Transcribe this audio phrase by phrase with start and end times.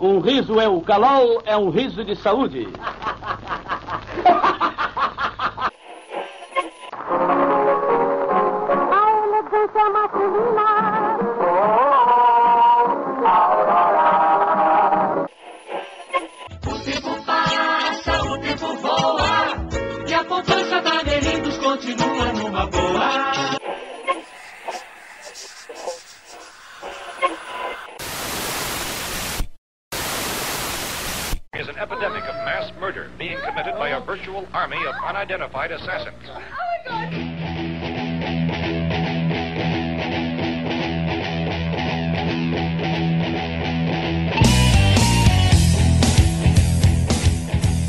[0.00, 2.68] Um riso é o calol, é um riso de saúde.
[35.16, 36.14] Unidentified assassins.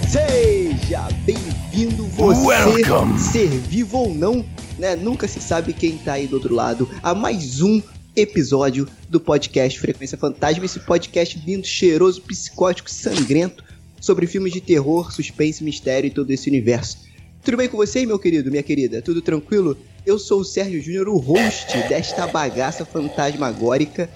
[0.07, 3.19] Seja bem-vindo você, Welcome.
[3.19, 4.45] ser vivo ou não,
[4.79, 4.95] né?
[4.95, 6.89] Nunca se sabe quem tá aí do outro lado.
[7.03, 7.81] A mais um
[8.15, 13.65] episódio do podcast Frequência Fantasma, esse podcast lindo, cheiroso, psicótico, sangrento
[13.99, 17.06] sobre filmes de terror, suspense, mistério e todo esse universo.
[17.47, 19.01] Tudo bem com você, meu querido, minha querida?
[19.01, 19.77] Tudo tranquilo?
[20.05, 24.09] Eu sou o Sérgio Júnior, o host desta bagaça fantasmagórica.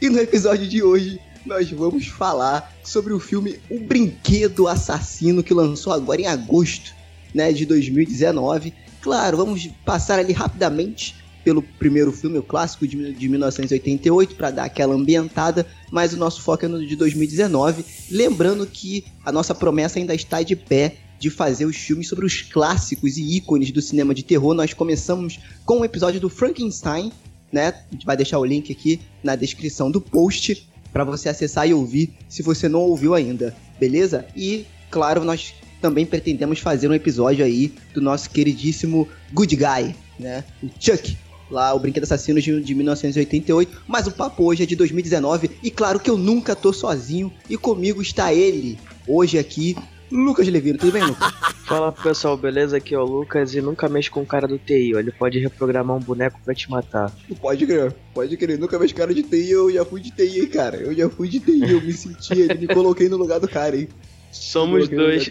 [0.00, 5.52] E no episódio de hoje nós vamos falar sobre o filme O Brinquedo Assassino que
[5.52, 6.94] lançou agora em agosto,
[7.34, 8.72] né, de 2019.
[9.00, 14.64] Claro, vamos passar ali rapidamente pelo primeiro filme, o clássico de, de 1988, para dar
[14.64, 17.84] aquela ambientada, mas o nosso foco é no de 2019.
[18.12, 22.42] Lembrando que a nossa promessa ainda está de pé de fazer os filmes sobre os
[22.42, 24.54] clássicos e ícones do cinema de terror.
[24.54, 27.12] Nós começamos com o episódio do Frankenstein,
[27.52, 27.68] né?
[27.68, 31.74] A gente vai deixar o link aqui na descrição do post para você acessar e
[31.74, 34.26] ouvir se você não ouviu ainda, beleza?
[34.34, 40.44] E claro, nós também pretendemos fazer um episódio aí do nosso queridíssimo Good Guy, né?
[40.62, 41.16] O Chuck,
[41.50, 45.70] lá o Brinquedo Assassino de, de 1988, mas o papo hoje é de 2019 e
[45.70, 49.76] claro que eu nunca tô sozinho e comigo está ele, hoje aqui,
[50.10, 51.32] Lucas Levino, tudo bem, Lucas?
[51.66, 52.76] Fala pessoal, beleza?
[52.76, 55.00] Aqui é o Lucas e nunca mexe com o cara do TI, ó.
[55.00, 57.10] ele pode reprogramar um boneco pra te matar.
[57.40, 58.56] Pode crer, pode crer.
[58.58, 60.76] Nunca mais cara de TI, eu já fui de TI, hein, cara.
[60.76, 63.88] Eu já fui de TI, eu me senti, me coloquei no lugar do cara, hein.
[64.30, 65.30] Somos dois.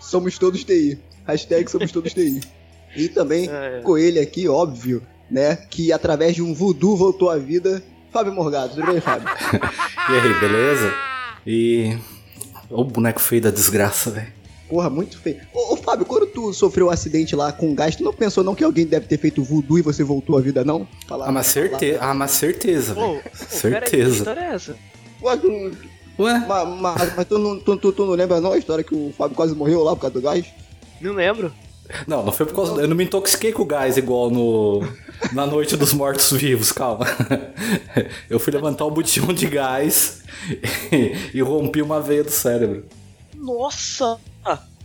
[0.00, 0.98] somos todos TI.
[1.26, 2.40] Hashtag somos todos TI.
[2.96, 3.80] E também É.
[3.84, 8.74] com ele aqui, óbvio, né, que através de um voodoo voltou à vida, Fábio Morgado.
[8.74, 9.28] Tudo bem, Fábio?
[10.08, 10.94] E aí, beleza?
[11.46, 11.98] E.
[12.70, 14.32] Ô boneco feio da desgraça, velho.
[14.68, 15.40] Porra, muito feio.
[15.54, 18.54] Ô, ô, Fábio, quando tu sofreu um acidente lá com gás, tu não pensou não
[18.54, 20.86] que alguém deve ter feito voodoo e você voltou à vida, não?
[21.06, 23.06] Fala, Ah, mas certeza, ah, mas certeza, velho.
[23.14, 24.16] aí, que Certeza.
[24.18, 24.76] história é essa?
[25.22, 25.38] Ué,
[26.18, 26.44] Ué?
[26.46, 29.10] mas, mas, mas tu, não, tu, tu, tu não lembra não a história que o
[29.16, 30.44] Fábio quase morreu lá por causa do gás?
[31.00, 31.50] Não lembro.
[32.06, 32.80] Não, não foi por causa.
[32.80, 34.86] Eu não me intoxiquei com o gás igual no.
[35.32, 37.06] Na noite dos mortos-vivos, calma.
[38.30, 40.22] Eu fui levantar um botijão de gás
[40.92, 42.84] e, e rompi uma veia do cérebro.
[43.34, 44.18] Nossa!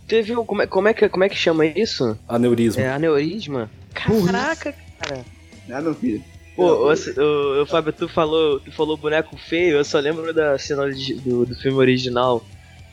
[0.06, 0.44] Teve um.
[0.44, 2.18] Como é, como, é que, como é que chama isso?
[2.28, 2.82] Aneurisma.
[2.82, 3.70] É aneurisma?
[3.94, 5.24] Caraca, cara.
[5.70, 6.22] Ah, meu filho.
[6.54, 10.56] Pô, ô, ô, ô, Fábio, tu falou, tu falou boneco feio, eu só lembro da
[10.56, 10.84] cena
[11.24, 12.44] do, do filme original,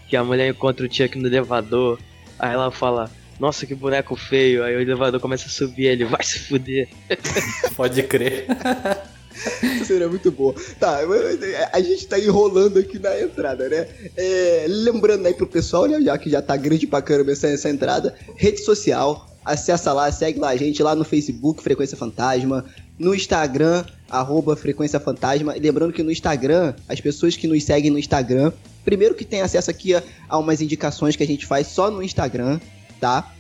[0.08, 2.00] que a mulher encontra o Chuck no elevador,
[2.40, 3.12] aí ela fala,
[3.42, 6.88] nossa, que boneco feio, aí o elevador começa a subir, ele vai se fuder.
[7.76, 8.46] Pode crer.
[9.64, 10.54] Isso seria muito bom.
[10.80, 11.00] Tá,
[11.74, 13.88] a gente tá enrolando aqui na entrada, né?
[14.16, 16.00] É, lembrando aí pro pessoal, né?
[16.04, 20.40] Já que já tá grande pra caramba essa, essa entrada, rede social, acessa lá, segue
[20.40, 22.64] lá a gente lá no Facebook, Frequência Fantasma,
[23.00, 25.58] no Instagram, arroba Frequência Fantasma.
[25.58, 28.52] E lembrando que no Instagram, as pessoas que nos seguem no Instagram,
[28.86, 32.04] primeiro que tem acesso aqui a, a umas indicações que a gente faz só no
[32.04, 32.60] Instagram,
[33.02, 33.34] tá?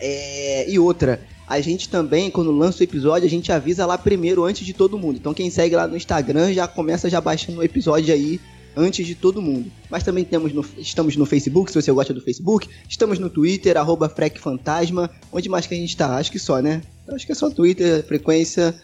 [0.00, 4.44] É, e outra, a gente também, quando lança o episódio, a gente avisa lá primeiro,
[4.44, 5.16] antes de todo mundo.
[5.16, 8.40] Então quem segue lá no Instagram já começa já baixando o episódio aí
[8.76, 9.70] antes de todo mundo.
[9.88, 12.68] Mas também temos no- estamos no Facebook, se você gosta do Facebook.
[12.88, 15.08] Estamos no Twitter, arroba FrecFantasma.
[15.32, 16.16] Onde mais que a gente tá?
[16.16, 16.82] Acho que só, né?
[17.08, 18.74] Acho que é só Twitter, frequência.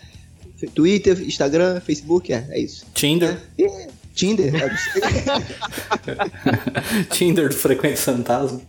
[0.74, 2.86] Twitter, Instagram, Facebook, é, é isso.
[2.94, 3.42] Tinder.
[3.58, 3.66] E
[4.14, 4.70] Tinder, é.
[7.10, 8.60] Tinder do Frequência Fantasma.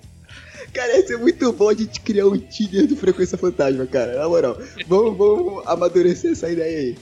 [0.74, 4.18] Cara, ia ser muito bom a gente criar um Tinder do Frequência Fantasma, cara.
[4.18, 6.98] Na moral, vamos, vamos amadurecer essa ideia aí.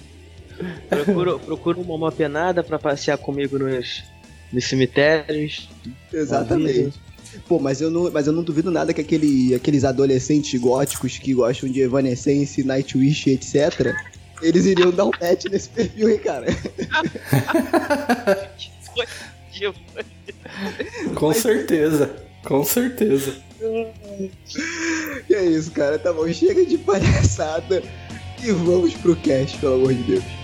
[0.89, 4.03] Procuro, procuro uma, uma penada pra passear comigo nos,
[4.51, 5.69] nos cemitérios.
[6.11, 6.99] Exatamente.
[7.47, 11.33] Pô, mas eu não, mas eu não duvido nada que aquele, aqueles adolescentes góticos que
[11.33, 13.95] gostam de Evanescence, Nightwish, etc.
[14.41, 16.47] Eles iriam dar um match nesse perfil, hein, cara?
[21.15, 22.30] Com certeza.
[22.43, 23.35] Com certeza.
[25.29, 25.99] E é isso, cara.
[25.99, 27.83] Tá bom, chega de palhaçada
[28.43, 30.40] e vamos pro cast, pelo amor de Deus.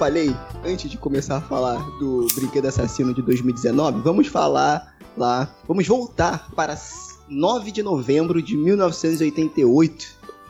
[0.00, 5.86] Falei, antes de começar a falar do Brinquedo Assassino de 2019, vamos falar lá, vamos
[5.86, 6.74] voltar para
[7.28, 10.06] 9 de novembro de 1988,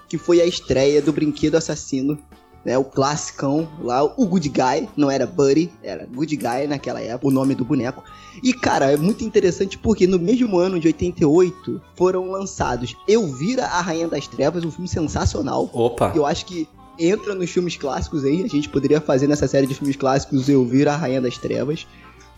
[0.09, 2.17] que foi a estreia do Brinquedo Assassino,
[2.65, 7.27] né, o classicão lá, o Good Guy, não era Buddy, era Good Guy naquela época,
[7.27, 8.05] o nome do boneco.
[8.45, 13.81] E cara, é muito interessante porque no mesmo ano de 88 foram lançados Elvira, a
[13.81, 15.69] Rainha das Trevas, um filme sensacional.
[15.73, 16.13] Opa.
[16.15, 16.69] Eu acho que
[17.01, 18.45] entra nos filmes clássicos aí.
[18.45, 21.87] A gente poderia fazer nessa série de filmes clássicos Eu Vir a Rainha das Trevas.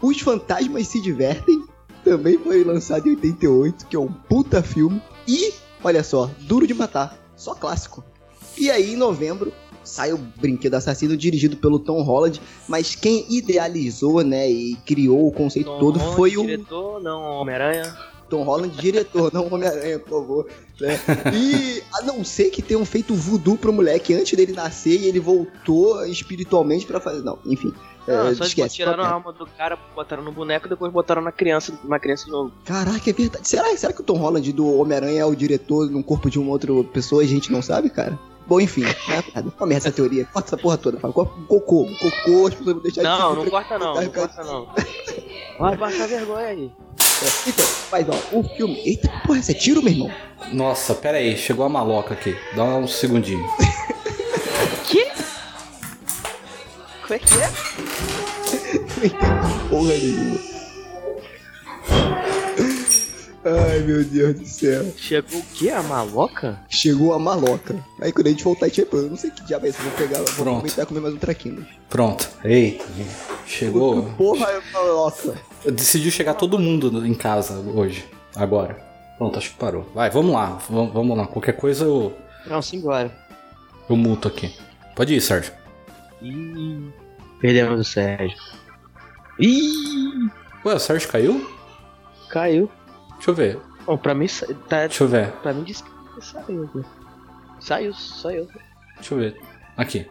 [0.00, 1.64] Os Fantasmas Se Divertem.
[2.04, 5.00] Também foi lançado em 88, que é um puta filme.
[5.26, 7.18] E, olha só, Duro de Matar.
[7.36, 8.04] Só clássico.
[8.58, 9.52] E aí, em novembro,
[9.84, 12.40] sai o Brinquedo Assassino, dirigido pelo Tom Holland.
[12.68, 17.22] Mas quem idealizou, né, e criou o conceito Tom todo Holland, foi o diretor, não
[17.22, 18.11] Homem-Aranha.
[18.32, 20.46] Tom Holland, diretor, não Homem-Aranha, por favor.
[20.80, 20.98] né?
[21.36, 25.20] E a não ser que tenham feito voodoo pro moleque antes dele nascer e ele
[25.20, 27.22] voltou espiritualmente pra fazer.
[27.22, 27.74] Não, enfim.
[28.08, 28.76] Não, é, só esquece.
[28.76, 32.24] tiraram a alma do cara, botaram no boneco e depois botaram na criança, uma criança
[32.24, 32.52] de novo.
[32.64, 33.46] Caraca, é verdade.
[33.46, 36.52] Será, será que o Tom Holland do Homem-Aranha é o diretor no corpo de uma
[36.52, 38.18] outra pessoa e a gente não sabe, cara?
[38.46, 38.94] Bom, enfim, né?
[39.60, 40.24] Merda essa teoria.
[40.24, 40.98] Corta essa porra toda.
[40.98, 44.68] Fala, cocô, cocô, as pessoas vão deixar Não, de não corta não, não corta não.
[45.58, 46.72] Vai passar vergonha aí.
[47.46, 48.80] Então, mas ó, o filme.
[48.84, 50.10] Eita, porra, esse é tiro, meu irmão?
[50.52, 52.36] Nossa, pera aí, chegou a maloca aqui.
[52.54, 53.44] Dá um segundinho.
[54.86, 55.04] Que?
[57.02, 57.48] Como é que é?
[59.70, 60.38] Porra nenhuma.
[63.44, 64.84] Ai, meu Deus do céu.
[64.96, 65.70] Chegou o quê?
[65.70, 66.60] A maloca?
[66.68, 67.74] Chegou a maloca.
[68.00, 69.82] Aí quando a gente voltar, tipo, eu não sei que diabo é isso.
[69.82, 70.48] Vou pegar, vou Pronto.
[70.58, 71.64] aproveitar e comer mais um traquinas.
[71.88, 72.28] Pronto.
[72.44, 72.84] Eita,
[73.46, 74.02] chegou.
[74.16, 75.34] Porra, é maloca.
[75.70, 78.04] Decidiu chegar todo mundo em casa hoje.
[78.34, 78.74] Agora.
[79.18, 79.88] Pronto, acho que parou.
[79.94, 80.56] Vai, vamos lá.
[80.68, 81.26] v- Vamos lá.
[81.26, 82.12] Qualquer coisa eu,
[82.46, 83.12] Não, simbora.
[83.88, 84.52] eu muto aqui.
[84.96, 85.52] Pode ir, Sérgio.
[86.20, 86.90] Ih,
[87.40, 88.36] perdemos o Sérgio.
[89.38, 90.28] Ih,
[90.64, 91.46] Ué, o Sérgio caiu?
[92.28, 92.70] caiu.
[93.16, 93.58] Deixa eu ver.
[93.86, 94.26] Bom, pra mim,
[94.68, 95.30] tá, Deixa eu ver.
[95.42, 95.90] pra mim disse que
[96.24, 96.70] saiu.
[97.60, 98.48] Saiu, saiu.
[98.96, 99.40] Deixa eu ver.
[99.76, 100.06] Aqui.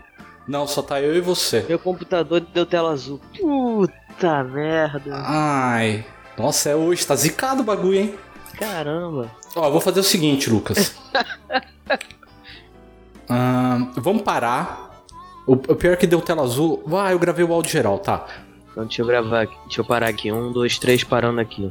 [0.47, 1.65] Não, só tá eu e você.
[1.67, 3.19] Meu computador deu tela azul.
[3.39, 3.93] Puta
[4.43, 5.23] merda.
[5.25, 6.05] Ai.
[6.37, 7.05] Nossa, é hoje.
[7.05, 8.15] Tá zicado o bagulho, hein?
[8.57, 9.31] Caramba.
[9.55, 10.95] Ó, eu vou fazer o seguinte, Lucas.
[13.95, 15.03] Vamos parar.
[15.47, 16.83] O, o pior é que deu tela azul.
[16.93, 18.25] Ah, eu gravei o áudio geral, tá.
[18.71, 19.55] Então deixa eu gravar aqui.
[19.65, 20.31] Deixa eu parar aqui.
[20.31, 21.69] Um, dois, três, parando aqui.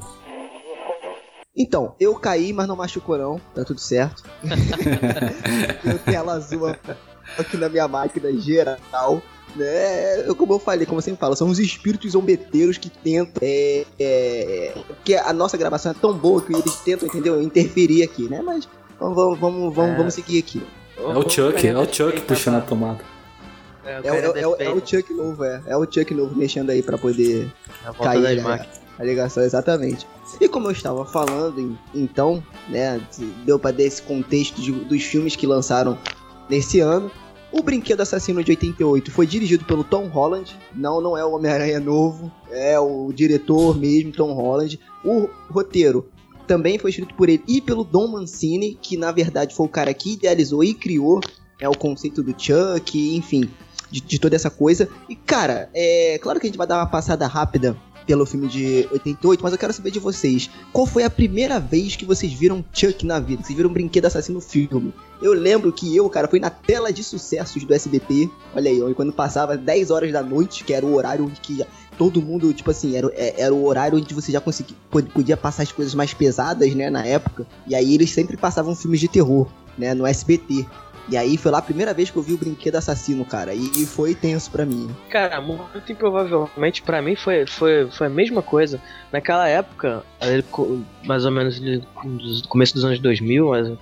[1.56, 3.41] Então, eu caí, mas não machucou não.
[3.55, 4.23] Tá tudo certo.
[5.85, 6.69] eu tela azul
[7.38, 9.23] aqui na minha máquina geral.
[9.56, 10.29] Né?
[10.29, 13.32] Eu, como eu falei, como eu sempre falo, são os espíritos zombeteiros que tentam.
[13.43, 17.41] É, é, porque a nossa gravação é tão boa que eles tentam, entendeu?
[17.43, 18.41] Interferir aqui, né?
[18.43, 18.69] Mas
[18.99, 19.97] vamos, vamos, vamos, vamos, É.
[19.97, 20.62] vamos seguir aqui.
[20.97, 23.00] É o Chuck, é o Chuck puxando a tomada.
[23.85, 25.62] É, É, o- é, o- é, o- é o Chuck novo, é.
[25.67, 27.50] É o Chuck novo mexendo aí pra poder
[27.85, 28.81] A cair máquinas.
[28.99, 30.06] a ligação, exatamente.
[30.41, 33.00] E como eu estava falando, então, né,
[33.44, 35.99] deu pra dar esse contexto de- dos filmes que lançaram
[36.49, 37.11] nesse ano.
[37.52, 40.57] O Brinquedo Assassino de 88 foi dirigido pelo Tom Holland.
[40.75, 44.78] Não, não é o Homem-Aranha novo, é o diretor mesmo, Tom Holland.
[45.04, 46.09] O roteiro
[46.47, 49.92] também foi escrito por ele e pelo Don Mancini, que na verdade foi o cara
[49.92, 51.21] que idealizou e criou
[51.61, 53.49] é, o conceito do Chuck, enfim,
[53.90, 54.88] de, de toda essa coisa.
[55.09, 57.76] E cara, é claro que a gente vai dar uma passada rápida
[58.07, 60.50] pelo filme de 88, mas eu quero saber de vocês.
[60.73, 63.42] Qual foi a primeira vez que vocês viram Chuck na vida?
[63.42, 64.92] Vocês viram um brinquedo assassino no filme?
[65.23, 68.28] Eu lembro que eu, cara, fui na tela de sucessos do SBT.
[68.54, 71.62] Olha aí, quando passava 10 horas da noite, que era o horário que
[71.99, 75.37] todo mundo, tipo assim, era, é- era o horário onde você já conseguia, pod- podia
[75.37, 77.47] passar as coisas mais pesadas, né, na época.
[77.66, 80.66] E aí eles sempre passavam filmes de terror, né, no SBT.
[81.11, 83.52] E aí foi lá a primeira vez que eu vi o brinquedo assassino, cara.
[83.52, 84.88] E, foi tenso pra mim.
[85.09, 88.81] Cara, muito improvavelmente pra mim foi, foi, foi a mesma coisa.
[89.11, 90.05] Naquela época,
[91.05, 93.73] mais ou menos no começo dos anos 2000, mas,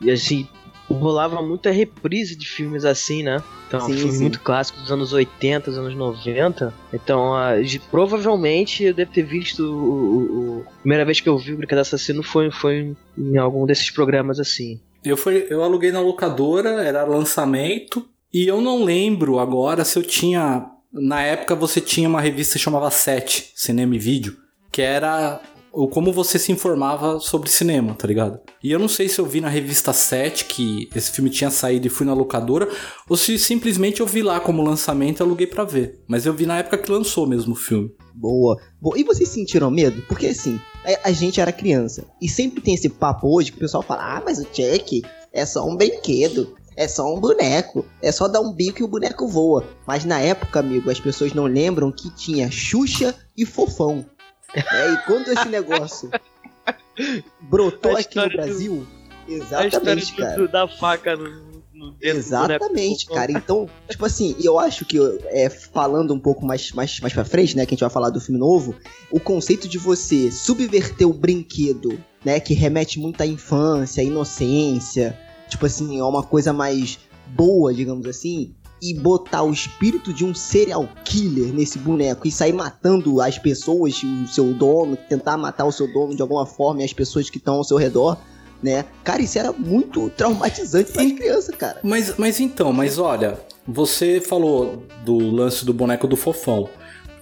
[0.00, 0.48] e assim,
[0.88, 3.42] rolava muita reprise de filmes assim, né?
[3.68, 4.22] Então, Sim, filmes sim.
[4.22, 6.74] muito clássicos dos anos 80, dos anos 90.
[6.92, 9.60] Então, de- provavelmente eu devo ter visto.
[9.62, 13.36] O, o- o- a primeira vez que eu vi o Brinquedo Assassino foi, foi em
[13.36, 14.80] algum desses programas assim.
[15.04, 20.02] Eu, fui, eu aluguei na locadora, era lançamento, e eu não lembro agora se eu
[20.02, 20.70] tinha.
[20.92, 24.36] Na época você tinha uma revista que chamava Sete, Cinema e Vídeo,
[24.72, 25.40] que era
[25.72, 28.40] o como você se informava sobre cinema, tá ligado?
[28.62, 31.86] E eu não sei se eu vi na revista 7 que esse filme tinha saído
[31.86, 32.68] e fui na locadora,
[33.08, 36.00] ou se simplesmente eu vi lá como lançamento e aluguei pra ver.
[36.06, 37.92] Mas eu vi na época que lançou mesmo o filme.
[38.14, 38.60] Boa.
[38.80, 38.98] Boa.
[38.98, 40.02] E vocês sentiram medo?
[40.08, 42.04] Porque assim, a, a gente era criança.
[42.20, 45.46] E sempre tem esse papo hoje que o pessoal fala: ah, mas o Chuck é
[45.46, 46.56] só um brinquedo.
[46.76, 47.84] É só um boneco.
[48.00, 49.64] É só dar um bico e o boneco voa.
[49.86, 54.04] Mas na época, amigo, as pessoas não lembram que tinha Xuxa e Fofão.
[54.54, 56.10] É, e quando esse negócio
[57.40, 58.86] brotou aqui no do- Brasil.
[59.28, 60.36] História Exatamente, cara.
[60.36, 63.14] do, da faca no, no dedo do Exatamente, boneco.
[63.14, 63.30] cara.
[63.30, 67.56] Então, tipo assim, eu acho que, é, falando um pouco mais, mais, mais pra frente,
[67.56, 68.74] né, que a gente vai falar do filme novo,
[69.08, 75.16] o conceito de você subverter o brinquedo, né, que remete muito à infância, à inocência,
[75.48, 80.34] tipo assim, é uma coisa mais boa, digamos assim, e botar o espírito de um
[80.34, 85.72] serial killer nesse boneco e sair matando as pessoas, o seu dono, tentar matar o
[85.72, 88.16] seu dono de alguma forma e as pessoas que estão ao seu redor,
[88.62, 88.84] né?
[89.04, 91.78] Cara, isso era muito traumatizante para as crianças, cara.
[91.82, 96.68] Mas, mas então, mas olha, você falou do lance do boneco do fofão.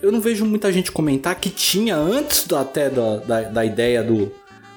[0.00, 4.02] Eu não vejo muita gente comentar que tinha antes do- até da, da, da ideia
[4.02, 4.30] do,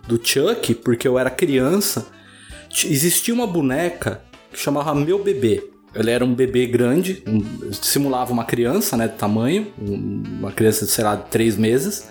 [0.07, 2.07] do Chuck, porque eu era criança,
[2.85, 4.21] existia uma boneca
[4.51, 5.69] que chamava Meu Bebê.
[5.93, 10.85] Ele era um bebê grande, um- simulava uma criança, né, de tamanho, um- uma criança,
[10.85, 12.07] sei lá, de três meses.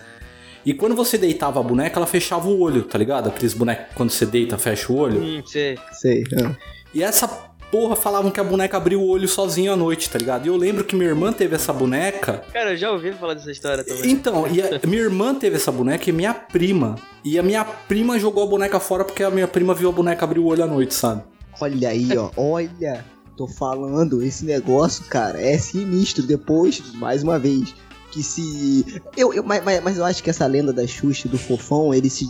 [0.66, 3.28] E quando você deitava a boneca, ela fechava o olho, tá ligado?
[3.28, 5.18] Aqueles bonecos, quando você deita, fecha o olho.
[5.22, 5.78] Hum, sei.
[5.92, 6.24] Sei.
[6.44, 6.54] ah.
[6.92, 7.26] E essa
[7.70, 10.44] porra falavam que a boneca abria o olho sozinho à noite, tá ligado?
[10.44, 12.42] E eu lembro que minha irmã teve essa boneca.
[12.52, 14.10] Cara, eu já ouvi falar dessa história também.
[14.10, 16.96] Então, e a minha irmã teve essa boneca e minha prima.
[17.24, 20.24] E a minha prima jogou a boneca fora porque a minha prima viu a boneca
[20.26, 21.22] abrir o olho à noite, sabe?
[21.60, 22.30] Olha aí, ó.
[22.36, 23.02] Olha.
[23.40, 26.22] Tô falando, esse negócio, cara, é sinistro.
[26.26, 27.74] Depois, mais uma vez,
[28.12, 29.00] que se.
[29.16, 32.12] Eu, eu, mas, mas- eu acho que essa lenda da Xuxa e do Fofão, eles
[32.12, 32.26] se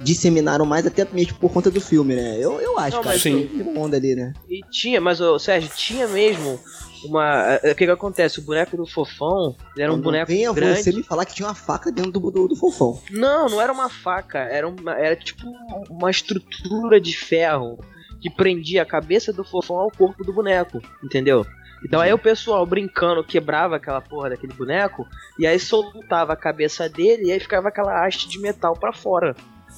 [0.00, 2.36] disseminaram mais até mesmo por conta do filme, né?
[2.40, 3.16] Eu, eu acho, Não, cara.
[3.16, 3.46] sim.
[3.46, 4.32] que Tem onda ali, né?
[4.50, 6.58] E tinha, mas, ô, Sérgio, tinha mesmo
[7.04, 7.60] uma.
[7.62, 8.40] é, O que que acontece?
[8.40, 10.82] O boneco do fofão era um Não boneco venha grande.
[10.82, 13.00] você me falar que tinha uma faca dentro do, do, do Fofão.
[13.12, 15.44] Não, não era uma faca, era, uma, era tipo
[15.88, 17.78] uma estrutura de ferro
[18.20, 21.46] que prendia a cabeça do fofão ao corpo do boneco, entendeu?
[21.84, 25.06] Então aí o pessoal brincando quebrava aquela porra daquele boneco
[25.38, 29.36] e aí soltava a cabeça dele e aí ficava aquela haste de metal pra fora.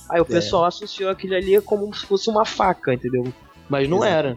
[0.09, 0.27] Aí o É.
[0.27, 3.31] pessoal associou aquilo ali como se fosse uma faca, entendeu?
[3.69, 4.13] Mas não Exato.
[4.13, 4.37] era.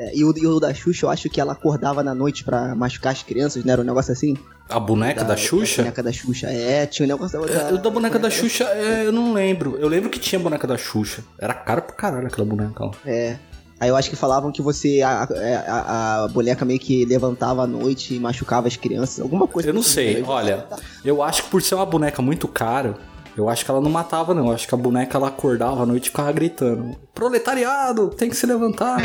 [0.00, 2.74] É, e, o, e o da Xuxa, eu acho que ela acordava na noite pra
[2.74, 3.72] machucar as crianças, né?
[3.74, 4.34] Era um negócio assim.
[4.66, 5.82] A boneca da, Xuxa?
[5.82, 6.86] A boneca da Xuxa, é.
[6.86, 7.52] Tinha um negócio da.
[7.52, 9.76] É, o da boneca da Xuxa, é, eu não lembro.
[9.78, 11.22] Eu lembro que tinha boneca da Xuxa.
[11.38, 12.92] Era cara pra caralho aquela boneca lá.
[13.04, 13.36] É.
[13.78, 15.02] Aí eu acho que falavam que você.
[15.02, 15.28] A,
[15.68, 19.20] a, a boneca meio que levantava à noite e machucava as crianças.
[19.20, 20.24] Alguma coisa Eu não assim, sei, né?
[20.26, 20.66] olha.
[21.04, 22.96] Eu acho que por ser uma boneca muito cara,
[23.40, 24.48] eu acho que ela não matava, não.
[24.48, 28.36] Eu acho que a boneca ela acordava à noite e ficava gritando: Proletariado, tem que
[28.36, 29.00] se levantar.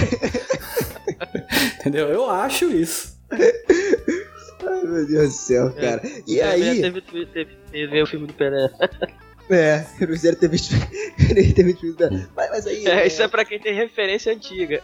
[1.80, 2.08] Entendeu?
[2.10, 3.18] Eu acho isso.
[3.32, 6.02] Ai, meu Deus do céu, cara.
[6.28, 6.82] E aí.
[6.82, 7.02] Teve,
[7.72, 8.70] teve, o filme do Pelé.
[9.50, 10.74] É, eu não quero ter visto.
[11.56, 11.96] ter visto.
[12.36, 12.86] Mas, mas aí.
[12.86, 14.82] É, é, isso é pra quem tem referência antiga.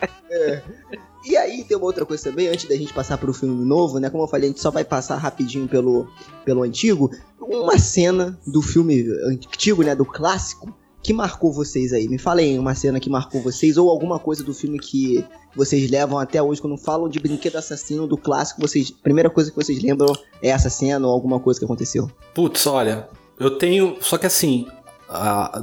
[1.24, 4.10] E aí tem uma outra coisa também, antes da gente passar pro filme novo, né?
[4.10, 6.08] Como eu falei, a gente só vai passar rapidinho pelo,
[6.44, 7.12] pelo antigo.
[7.40, 9.94] Uma cena do filme antigo, né?
[9.94, 10.74] Do clássico,
[11.04, 12.08] que marcou vocês aí.
[12.08, 15.24] Me falem uma cena que marcou vocês, ou alguma coisa do filme que
[15.56, 18.90] vocês levam até hoje, quando falam de brinquedo assassino do clássico, vocês.
[18.90, 22.10] Primeira coisa que vocês lembram é essa cena ou alguma coisa que aconteceu.
[22.34, 23.08] Putz, olha,
[23.40, 23.98] eu tenho.
[24.02, 24.66] Só que assim,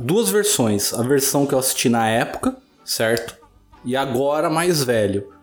[0.02, 0.92] duas versões.
[0.92, 3.36] A versão que eu assisti na época, certo?
[3.84, 5.36] E agora mais velho.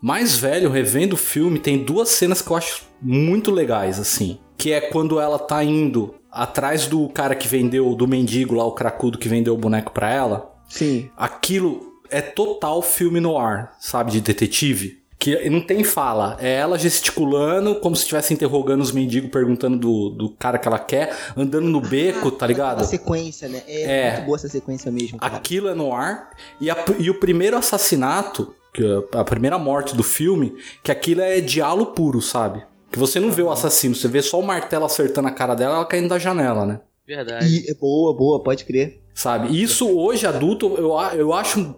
[0.00, 4.38] Mais velho, revendo o filme, tem duas cenas que eu acho muito legais, assim.
[4.56, 8.72] Que é quando ela tá indo atrás do cara que vendeu, do mendigo lá, o
[8.72, 10.52] cracudo que vendeu o boneco pra ela.
[10.68, 11.10] Sim.
[11.16, 14.12] Aquilo é total filme no ar, sabe?
[14.12, 15.00] De detetive.
[15.18, 16.38] Que não tem fala.
[16.40, 20.78] É ela gesticulando, como se estivesse interrogando os mendigos, perguntando do, do cara que ela
[20.78, 22.82] quer, andando no beco, tá ligado?
[22.86, 23.62] Sequência, né?
[23.66, 24.12] É, É.
[24.12, 25.18] muito boa essa sequência mesmo.
[25.18, 25.36] Cara.
[25.36, 26.30] Aquilo é no ar.
[26.58, 31.20] E, a- e o primeiro assassinato, que é a primeira morte do filme, que aquilo
[31.20, 32.62] é diálogo puro, sabe?
[32.90, 35.76] Que você não vê o assassino, você vê só o martelo acertando a cara dela
[35.76, 36.80] ela caindo da janela, né?
[37.06, 37.46] Verdade.
[37.46, 39.00] E, é boa, boa, pode crer.
[39.14, 39.60] Sabe?
[39.60, 41.74] Isso hoje, adulto, eu, eu acho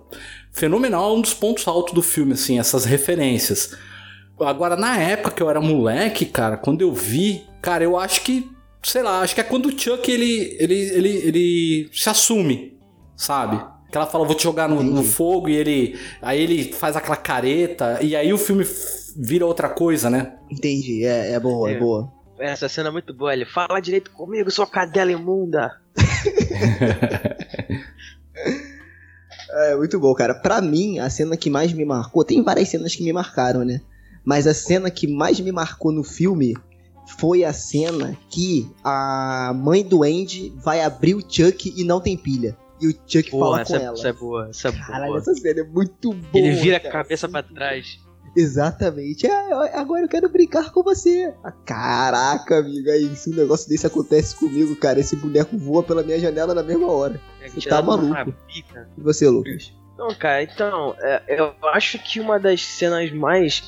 [0.53, 3.77] fenomenal, um dos pontos altos do filme, assim, essas referências.
[4.39, 8.51] Agora, na época que eu era moleque, cara, quando eu vi, cara, eu acho que,
[8.83, 12.79] sei lá, acho que é quando o Chuck, ele, ele, ele, ele se assume,
[13.17, 13.65] sabe?
[13.93, 17.15] Que ela fala, vou te jogar no, no fogo, e ele, aí ele faz aquela
[17.15, 18.65] careta, e aí o filme
[19.15, 20.33] vira outra coisa, né?
[20.51, 21.79] Entendi, é, é boa, é, É.
[21.79, 22.11] boa.
[22.39, 23.33] Essa cena é muito boa.
[23.33, 25.71] Ele fala direito comigo, sua cadela imunda.
[29.55, 30.35] É muito bom, cara.
[30.35, 33.83] Pra mim, a cena que mais me marcou, tem várias cenas que me marcaram, né?
[34.25, 36.57] Mas a cena que mais me marcou no filme
[37.19, 42.17] foi a cena que a mãe do Andy vai abrir o Chuck e não tem
[42.17, 42.57] pilha.
[42.83, 43.93] E o Chuck fala com ela.
[43.95, 45.19] essa é boa, essa é Caralho, boa.
[45.19, 46.29] essa cena é muito boa.
[46.35, 46.93] Ele vira a cara.
[46.93, 48.01] cabeça pra trás.
[48.37, 49.27] Exatamente.
[49.27, 51.33] É, agora eu quero brincar com você.
[51.45, 52.91] Ah, Caraca, amigo.
[52.91, 56.63] Aí, se um negócio desse acontece comigo, cara, esse boneco voa pela minha janela na
[56.63, 57.21] mesma hora.
[57.41, 58.35] É, Você tá maluco.
[58.49, 59.73] E você, Lucas?
[59.99, 63.63] Não, cara, então, é, eu acho que uma das cenas mais,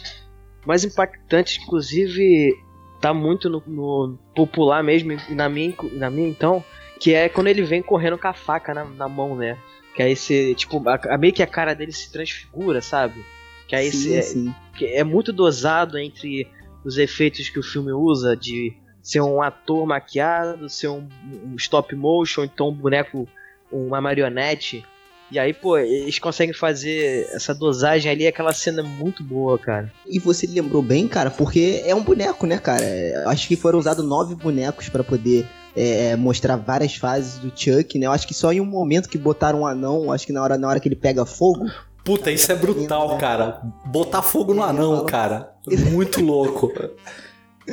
[0.67, 2.55] mais impactantes, inclusive,
[3.01, 6.65] tá muito no, no popular mesmo, na minha, na minha então,
[7.01, 9.57] que é quando ele vem correndo com a faca na, na mão, né?
[9.95, 13.25] Que aí você, tipo, a, a- meio que a cara dele se transfigura, sabe?
[13.69, 16.47] Que aí sim, você, que é muito dosado entre
[16.85, 21.07] os efeitos que o filme usa de ser um ator maquiado, ser um,
[21.45, 23.29] um stop motion, então um boneco,
[23.71, 24.85] uma marionete.
[25.31, 29.91] E aí, pô, eles conseguem fazer essa dosagem ali, aquela cena muito boa, cara.
[30.07, 32.85] E você lembrou bem, cara, porque é um boneco, né, cara?
[32.85, 37.99] É, Acho que foram usados nove bonecos pra poder é, mostrar várias fases do Chuck,
[37.99, 38.07] né?
[38.07, 40.57] Eu acho que só em um momento que botaram um anão, acho que na hora,
[40.59, 41.67] na hora que ele pega fogo.
[42.05, 43.63] Puta, isso é brutal, cara.
[43.87, 45.55] Botar fogo no anão, cara.
[45.91, 46.71] Muito louco.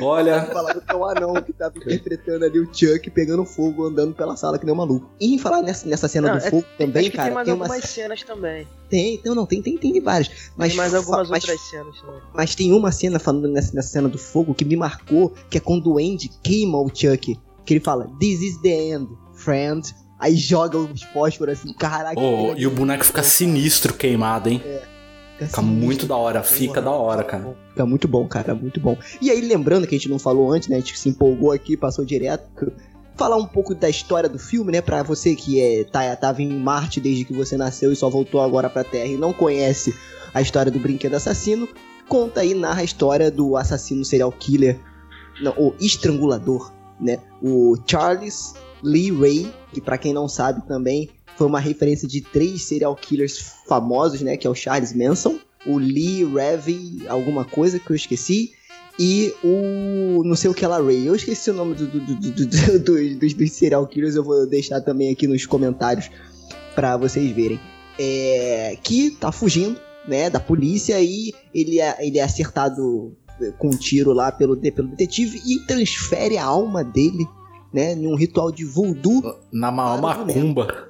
[0.00, 4.14] Olha, Falaram que é um anão que tava interpretando ali o Chuck pegando fogo, andando
[4.14, 5.10] pela sala que nem um maluco.
[5.20, 7.34] E em falar nessa, nessa cena Não, do é- fogo também, Acho que cara, tem
[7.34, 7.64] mais tem uma.
[7.66, 8.66] algumas cenas também.
[8.88, 10.30] Tem, tem, não, tem, tem, tem várias.
[10.56, 12.20] Mas, tem mais algumas mas, outras cenas também.
[12.32, 15.60] mas tem uma cena falando nessa, nessa cena do fogo que me marcou, que é
[15.60, 17.38] quando o Andy queima o Chuck.
[17.64, 19.94] Que ele fala, This is the end, friend.
[20.18, 22.20] Aí joga os fósforos assim, caraca.
[22.20, 24.60] oh, e o boneco fica sinistro queimado, hein?
[25.34, 25.62] Fica sinistro.
[25.64, 27.56] muito da hora, fica da hora, cara.
[27.70, 28.96] Fica muito bom, cara, muito bom.
[29.20, 30.76] E aí, lembrando que a gente não falou antes, né?
[30.76, 32.72] A gente se empolgou aqui, passou direto.
[33.16, 34.80] Falar um pouco da história do filme, né?
[34.80, 38.40] Pra você que é, tá, tava em Marte desde que você nasceu e só voltou
[38.40, 39.92] agora pra Terra e não conhece
[40.32, 41.68] a história do brinquedo assassino,
[42.08, 44.80] conta aí, narra a história do assassino serial killer,
[45.42, 47.18] não, o estrangulador, né?
[47.42, 52.62] O Charles Lee Ray, que pra quem não sabe também foi uma referência de três
[52.62, 54.36] serial killers famosos, né?
[54.36, 58.52] Que é o Charles Manson, o Lee Revy, alguma coisa que eu esqueci,
[58.98, 61.06] e o não sei o que lá Ray.
[61.06, 64.46] Eu esqueci o nome do, do, do, do- do- dos- dos, serial killers, eu vou
[64.46, 66.10] deixar também aqui nos comentários
[66.74, 67.58] pra vocês verem.
[67.98, 73.14] É, que tá fugindo, né, da polícia e ele é, ele é acertado
[73.58, 77.26] com um tiro lá pelo, pelo detetive e transfere a alma dele,
[77.72, 79.22] né, num ritual de voodoo
[79.96, 80.88] Na macumba.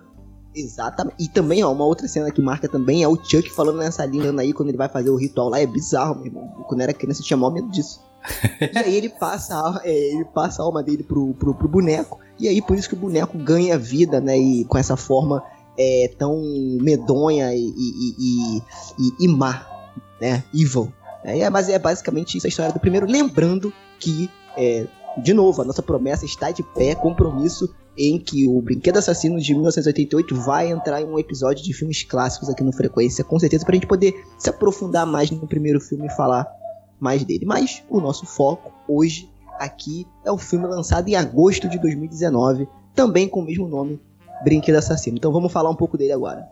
[0.54, 1.16] Exatamente.
[1.18, 4.32] E também, ó, uma outra cena que marca também é o Chuck falando nessa linha
[4.38, 5.58] aí quando ele vai fazer o ritual lá.
[5.60, 6.48] É bizarro, meu irmão.
[6.68, 8.00] Quando era criança eu tinha maior medo disso.
[8.72, 12.18] e aí ele passa, a- é, ele passa a alma dele pro, pro, pro boneco.
[12.38, 14.36] E aí por isso que o boneco ganha vida, né?
[14.38, 15.42] E com essa forma
[15.78, 16.38] é, tão
[16.82, 18.56] medonha e, e, e,
[18.98, 19.66] e, e má,
[20.20, 20.44] né?
[20.54, 20.92] Evil.
[21.24, 23.06] É, é, mas é basicamente isso a história do primeiro.
[23.06, 24.86] Lembrando que, é,
[25.18, 29.52] de novo, a nossa promessa está de pé, compromisso em que o Brinquedo Assassino de
[29.52, 33.74] 1988 vai entrar em um episódio de filmes clássicos aqui no Frequência, com certeza, pra
[33.74, 36.46] gente poder se aprofundar mais no primeiro filme e falar
[36.98, 37.44] mais dele.
[37.44, 43.28] Mas o nosso foco hoje aqui é o filme lançado em agosto de 2019, também
[43.28, 44.00] com o mesmo nome,
[44.42, 45.18] Brinquedo Assassino.
[45.18, 46.48] Então vamos falar um pouco dele agora.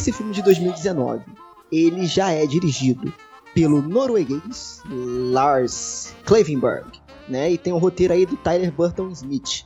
[0.00, 1.22] Esse filme de 2019,
[1.70, 3.12] ele já é dirigido
[3.54, 4.82] pelo norueguês
[5.32, 6.86] Lars Klevenberg,
[7.28, 7.52] né?
[7.52, 9.64] E tem o roteiro aí do Tyler Burton Smith.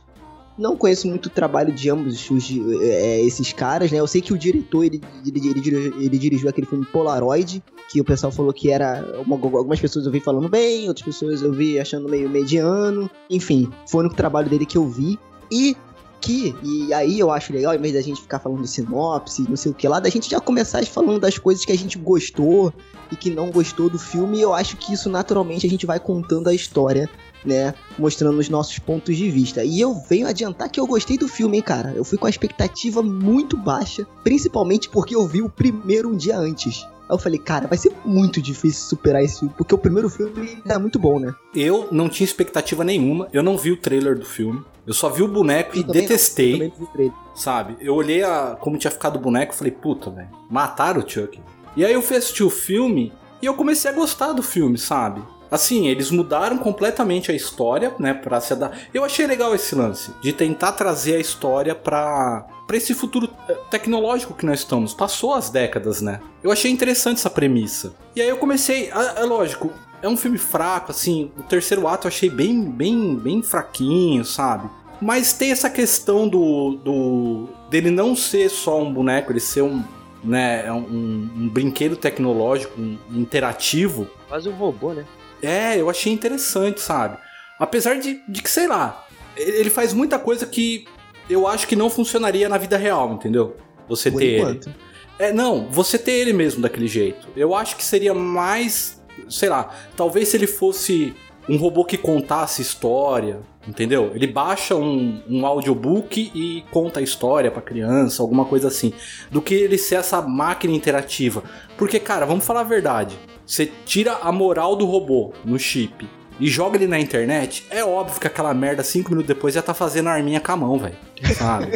[0.57, 2.49] Não conheço muito o trabalho de ambos os,
[2.81, 3.99] é, esses caras, né?
[3.99, 7.99] Eu sei que o diretor, ele, ele, ele, dirigiu- ele dirigiu aquele filme Polaroid, que
[7.99, 9.03] o pessoal falou que era...
[9.25, 13.09] uma- algumas pessoas eu vi falando bem, outras pessoas eu vi achando meio mediano.
[13.29, 15.19] Enfim, foi o único trabalho dele que eu vi.
[15.51, 15.75] E
[16.25, 19.55] que, e aí eu acho legal, em vez da gente ficar falando de sinopse, não
[19.55, 22.73] sei o que lá, da gente já começar falando das coisas que a gente gostou
[23.11, 25.99] e que não gostou do filme, e eu acho que isso naturalmente a gente vai
[25.99, 27.07] contando a história,
[27.45, 27.75] né?
[27.99, 29.63] Mostrando os nossos pontos de vista.
[29.63, 31.93] E eu venho adiantar que eu gostei do filme, hein, cara.
[31.95, 36.39] Eu fui com a expectativa muito baixa, principalmente porque eu vi o primeiro um dia
[36.39, 36.83] antes.
[37.07, 40.61] Aí eu falei, cara, vai ser muito difícil superar esse filme, porque o primeiro filme
[40.65, 41.33] é muito bom, né?
[41.53, 44.63] Eu não tinha expectativa nenhuma, eu não vi o trailer do filme.
[44.85, 47.15] Eu só vi o boneco e Eu não, detestei, eu também não vi o trailer.
[47.35, 47.77] sabe?
[47.79, 51.39] Eu olhei a, como tinha ficado o boneco e falei, puta, velho, mataram o Chuck.
[51.75, 55.21] E aí eu fui assistir o filme e eu comecei a gostar do filme, sabe?
[55.55, 58.77] Assim, eles mudaram completamente a história, né, pra se dar.
[58.93, 63.53] Eu achei legal esse lance de tentar trazer a história pra para esse futuro eh,
[63.69, 64.93] tecnológico que nós estamos.
[64.93, 66.19] Passou as décadas, né?
[66.43, 67.95] Eu achei interessante essa premissa.
[68.15, 72.09] E aí eu comecei, é lógico, é um filme fraco, assim, o terceiro ato eu
[72.09, 74.69] achei bem, bem, bem fraquinho, sabe?
[74.99, 79.81] Mas tem essa questão do, do dele não ser só um boneco, ele ser um,
[80.21, 84.09] né, um, um brinquedo tecnológico, um interativo.
[84.27, 85.05] Quase um robô, né?
[85.41, 87.17] É, eu achei interessante, sabe?
[87.59, 89.05] Apesar de, de que, sei lá,
[89.37, 90.85] ele faz muita coisa que
[91.29, 93.55] eu acho que não funcionaria na vida real, entendeu?
[93.87, 94.67] Você Por ter enquanto.
[94.67, 94.75] ele.
[95.17, 97.27] É, não, você ter ele mesmo daquele jeito.
[97.35, 101.15] Eu acho que seria mais, sei lá, talvez se ele fosse
[101.47, 104.11] um robô que contasse história, entendeu?
[104.13, 108.93] Ele baixa um, um audiobook e conta a história pra criança, alguma coisa assim.
[109.31, 111.43] Do que ele ser essa máquina interativa.
[111.77, 113.17] Porque, cara, vamos falar a verdade.
[113.45, 116.07] Você tira a moral do robô no chip
[116.39, 119.73] e joga ele na internet, é óbvio que aquela merda, cinco minutos depois, já tá
[119.73, 120.95] fazendo a arminha com a mão, velho.
[121.33, 121.71] Sabe?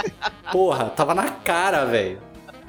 [0.52, 2.18] Porra, tava na cara, velho.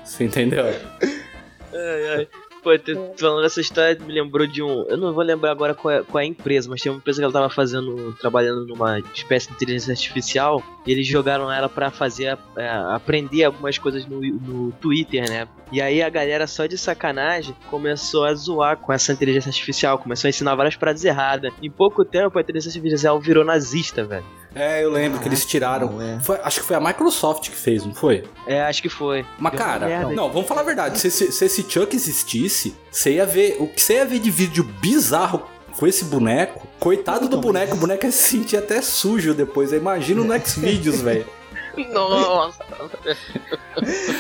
[0.04, 0.66] Você entendeu?
[0.66, 2.28] Ai, ai.
[2.64, 2.70] Pô,
[3.18, 4.86] falando dessa história, me lembrou de um.
[4.88, 7.20] Eu não vou lembrar agora qual é, qual é a empresa, mas tem uma empresa
[7.20, 11.92] que ela tava fazendo, trabalhando numa espécie de inteligência artificial, e eles jogaram ela pra
[11.92, 15.46] fazer, é, aprender algumas coisas no, no Twitter, né?
[15.74, 20.28] E aí a galera, só de sacanagem, começou a zoar com essa inteligência artificial, começou
[20.28, 21.52] a ensinar várias frases erradas.
[21.62, 24.26] Em pouco tempo, a inteligência artificial virou nazista, velho.
[24.56, 25.94] É, eu lembro que eles tiraram.
[25.94, 26.20] Não, é.
[26.20, 28.24] Foi- acho que foi a Microsoft que fez, não foi?
[28.48, 29.26] É, acho que foi.
[29.40, 31.00] Mas, cara, não, vamos falar a verdade.
[31.00, 33.58] Se, esse- se esse Chuck existisse, você ia ver.
[33.60, 35.44] O que você ia ver de vídeo bizarro
[35.78, 36.68] com esse boneco?
[36.80, 39.72] Coitado do Então, boneco, o boneco ia se sentir até sujo depois.
[39.74, 41.26] Imagina no Xvideos, velho.
[41.92, 42.64] Nossa!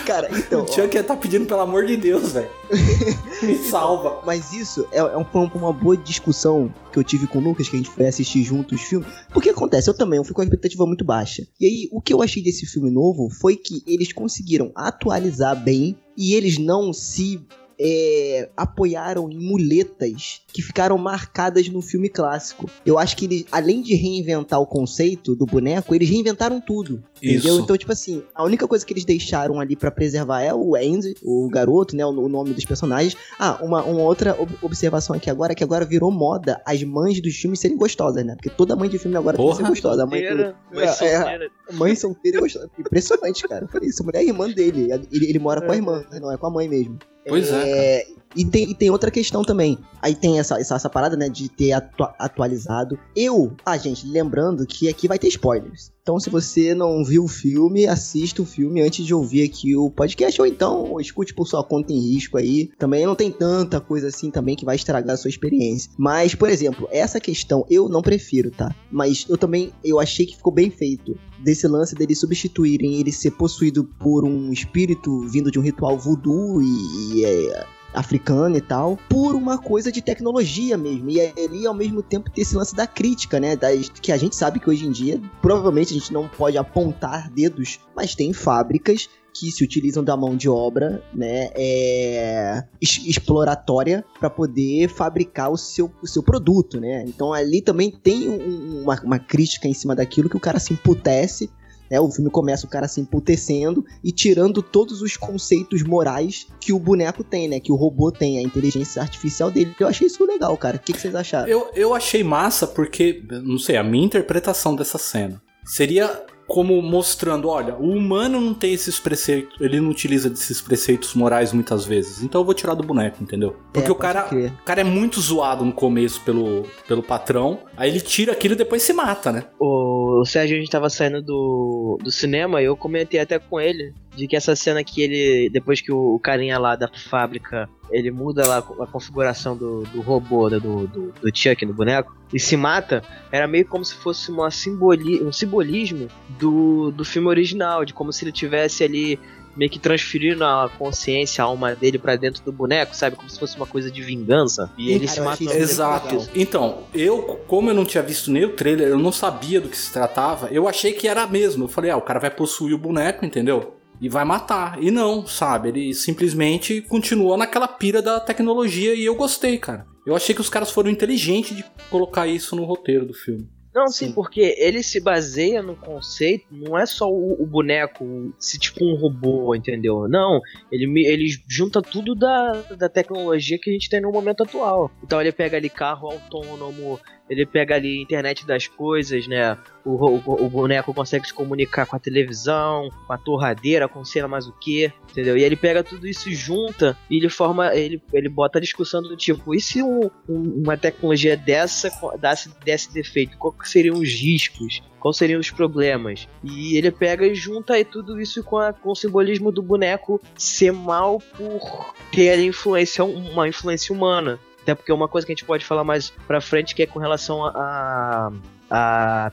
[0.05, 0.63] Cara, então.
[0.63, 2.49] O Chuck ia estar pedindo pelo amor de Deus, velho.
[3.43, 4.21] Me salva.
[4.25, 7.75] Mas isso é, é um- uma boa discussão que eu tive com o Lucas, que
[7.75, 9.07] a gente foi assistir juntos os filmes.
[9.31, 11.43] Porque acontece, eu também, eu fui com a expectativa muito baixa.
[11.59, 15.95] E aí, o que eu achei desse filme novo foi que eles conseguiram atualizar bem
[16.17, 17.39] e eles não se
[17.85, 22.69] é, apoiaram em muletas que ficaram marcadas no filme clássico.
[22.85, 27.03] Eu acho que eles, além de reinventar o conceito do boneco, eles reinventaram tudo.
[27.17, 27.55] Entendeu?
[27.55, 27.59] Isso.
[27.61, 31.15] Então, tipo assim, a única coisa que eles deixaram ali pra preservar é o Andy,
[31.23, 32.05] o garoto, né?
[32.05, 33.17] O, o nome dos personagens.
[33.37, 37.35] Ah, uma, uma outra ob- observação aqui agora, que agora virou moda as mães dos
[37.35, 38.35] filmes serem gostosas, né?
[38.35, 39.69] Porque toda mãe de filme agora tem que ser Porra.
[39.69, 40.03] gostosa.
[40.03, 40.91] A mãe, Solteira, mãe É, é.
[40.93, 41.51] solteira.
[41.73, 42.69] mãe solteira e gostosa.
[42.79, 43.65] Impressionante, cara.
[43.65, 44.89] Eu falei, essa mulher é irmã dele.
[45.11, 46.19] Ele, ele mora com a irmã, né?
[46.19, 46.97] não é com a mãe mesmo.
[47.27, 48.05] Pois é,
[48.35, 49.77] E tem, e tem outra questão também.
[50.01, 52.97] Aí tem essa, essa, essa parada, né, de ter atua- atualizado.
[53.15, 55.91] Eu, ah, gente, lembrando que aqui vai ter spoilers.
[56.03, 59.89] Então, se você não viu o filme, assista o filme antes de ouvir aqui o
[59.89, 62.69] podcast, ou então escute por sua conta em risco aí.
[62.77, 65.89] Também não tem tanta coisa assim também que vai estragar a sua experiência.
[65.97, 68.75] Mas, por exemplo, essa questão eu não prefiro, tá?
[68.91, 71.17] Mas eu também, eu achei que ficou bem feito.
[71.39, 76.61] Desse lance deles substituírem ele ser possuído por um espírito vindo de um ritual voodoo
[76.61, 81.09] e, e é, africano e tal, por uma coisa de tecnologia mesmo.
[81.09, 83.55] E ali, ao mesmo tempo, ter esse lance da crítica, né?
[83.55, 87.29] Das, que a gente sabe que hoje em dia, provavelmente a gente não pode apontar
[87.31, 94.29] dedos, mas tem fábricas que se utilizam da mão de obra, né, é, exploratória para
[94.29, 97.03] poder fabricar o seu, o seu produto, né?
[97.07, 100.73] Então ali também tem um- uma, uma crítica em cima daquilo que o cara se
[100.73, 101.49] emputece
[101.89, 106.73] né, o filme começa o cara se emputecendo e tirando todos os conceitos morais que
[106.73, 107.59] o boneco tem, né?
[107.59, 109.75] Que o robô tem, a inteligência artificial dele.
[109.79, 110.77] Eu achei isso legal, cara.
[110.77, 111.47] O que, que vocês acharam?
[111.47, 117.47] Eu, eu achei massa porque, não sei, a minha interpretação dessa cena seria como mostrando,
[117.49, 122.21] olha, o humano não tem esses preceitos, ele não utiliza desses preceitos morais muitas vezes,
[122.23, 123.55] então eu vou tirar do boneco, entendeu?
[123.71, 124.51] Porque É, o cara, crer.
[124.65, 128.81] cara é muito zoado no começo pelo, pelo patrão, aí ele tira aquilo e depois
[128.83, 129.45] se mata, né?
[129.59, 133.93] O Sérgio, a gente tava saindo do, do cinema e eu comentei até com ele
[134.15, 138.47] de que essa cena que ele, depois que o, carinha lá da fábrica, ele muda
[138.47, 143.03] lá a configuração do, do robô, do, do, do Chuck, do boneco, e se mata,
[143.31, 146.07] era meio como se fosse uma simboli, um simbolismo
[146.39, 149.19] do, do filme original, de como se ele tivesse ali
[149.55, 153.15] meio que transferindo a consciência, a alma dele pra dentro do boneco, sabe?
[153.15, 154.71] Como se fosse uma coisa de vingança.
[154.77, 156.29] E ele Cara, se isso Exato.
[156.35, 159.77] Então, eu, como eu não tinha visto nem o trailer, eu não sabia do que
[159.77, 161.65] se tratava, eu achei que era mesmo.
[161.65, 163.75] Eu falei, ah, o cara vai possuir o boneco, entendeu?
[164.03, 164.83] E vai matar.
[164.83, 165.69] E não, sabe?
[165.69, 169.85] Ele simplesmente continuou naquela pira da tecnologia e eu gostei, cara.
[170.05, 173.47] Eu achei que os caras foram inteligentes de colocar isso no roteiro do filme.
[173.73, 174.11] Não, sim, Sim.
[174.13, 178.93] porque ele se baseia no conceito, não é só o, o boneco se tipo um
[178.95, 180.07] robô, entendeu?
[180.07, 180.39] Não,
[180.71, 184.91] ele, me- ele junta tudo da, da tecnologia que a gente tem no momento atual.
[185.03, 186.99] Então ele pega ali carro autônomo,
[187.33, 189.57] ele pega ali a internet das coisas, né?
[189.83, 194.21] O, o, o boneco consegue se comunicar com a televisão, com a torradeira, com sei
[194.21, 195.37] lá mais o que, entendeu?
[195.37, 199.01] E ele pega tudo isso e junta e ele forma, ele, ele bota a discussão
[199.01, 204.09] do tipo, e se um, um, uma tecnologia dessa desse, desse defeito, quais seriam os
[204.09, 204.81] riscos?
[204.99, 206.29] Quais seriam os problemas?
[206.41, 210.21] E ele pega e junta e tudo isso com, a, com o simbolismo do boneco
[210.37, 214.39] ser mal por ter influência, uma influência humana.
[214.63, 216.87] Até porque é uma coisa que a gente pode falar mais pra frente que é
[216.87, 218.31] com relação a, a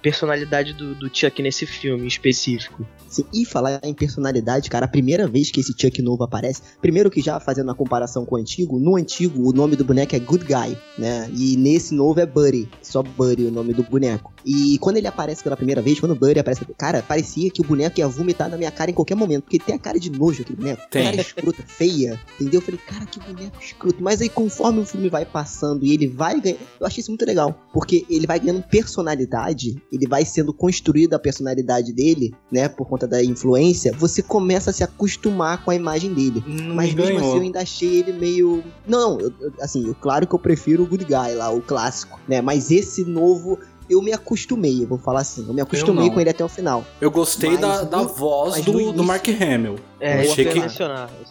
[0.03, 2.87] personalidade do, do Chuck nesse filme específico.
[3.09, 7.11] Sim, e falar em personalidade, cara, a primeira vez que esse Chuck novo aparece, primeiro
[7.11, 10.19] que já fazendo a comparação com o antigo, no antigo o nome do boneco é
[10.19, 11.29] Good Guy, né?
[11.35, 14.33] E nesse novo é Buddy, só Buddy o nome do boneco.
[14.45, 17.65] E quando ele aparece pela primeira vez, quando o Buddy aparece, cara, parecia que o
[17.65, 20.43] boneco ia vomitar na minha cara em qualquer momento, porque tem a cara de nojo
[20.43, 21.05] aquele boneco, Tem.
[21.05, 22.61] cara escrota, feia, entendeu?
[22.61, 24.03] Eu falei, cara, que boneco escroto.
[24.03, 27.27] Mas aí conforme o filme vai passando e ele vai ganhando, eu achei isso muito
[27.27, 29.30] legal, porque ele vai ganhando personalidade,
[29.93, 34.73] ele vai sendo construída a personalidade dele, né, por conta da influência, você começa a
[34.73, 36.43] se acostumar com a imagem dele.
[36.47, 37.19] Mas me mesmo ganhou.
[37.19, 38.63] assim eu ainda achei ele meio.
[38.87, 42.19] Não, eu- eu- assim, eu- claro que eu prefiro o Good Guy lá, o clássico,
[42.29, 42.41] né?
[42.41, 43.59] Mas esse novo.
[43.89, 45.45] Eu me acostumei, eu vou falar assim.
[45.49, 46.15] Eu me acostumei não.
[46.15, 46.85] com ele até o final.
[47.01, 49.81] Eu gostei Mas da, da voz do, do Mark Hamill.
[50.01, 50.59] É, eu achei que,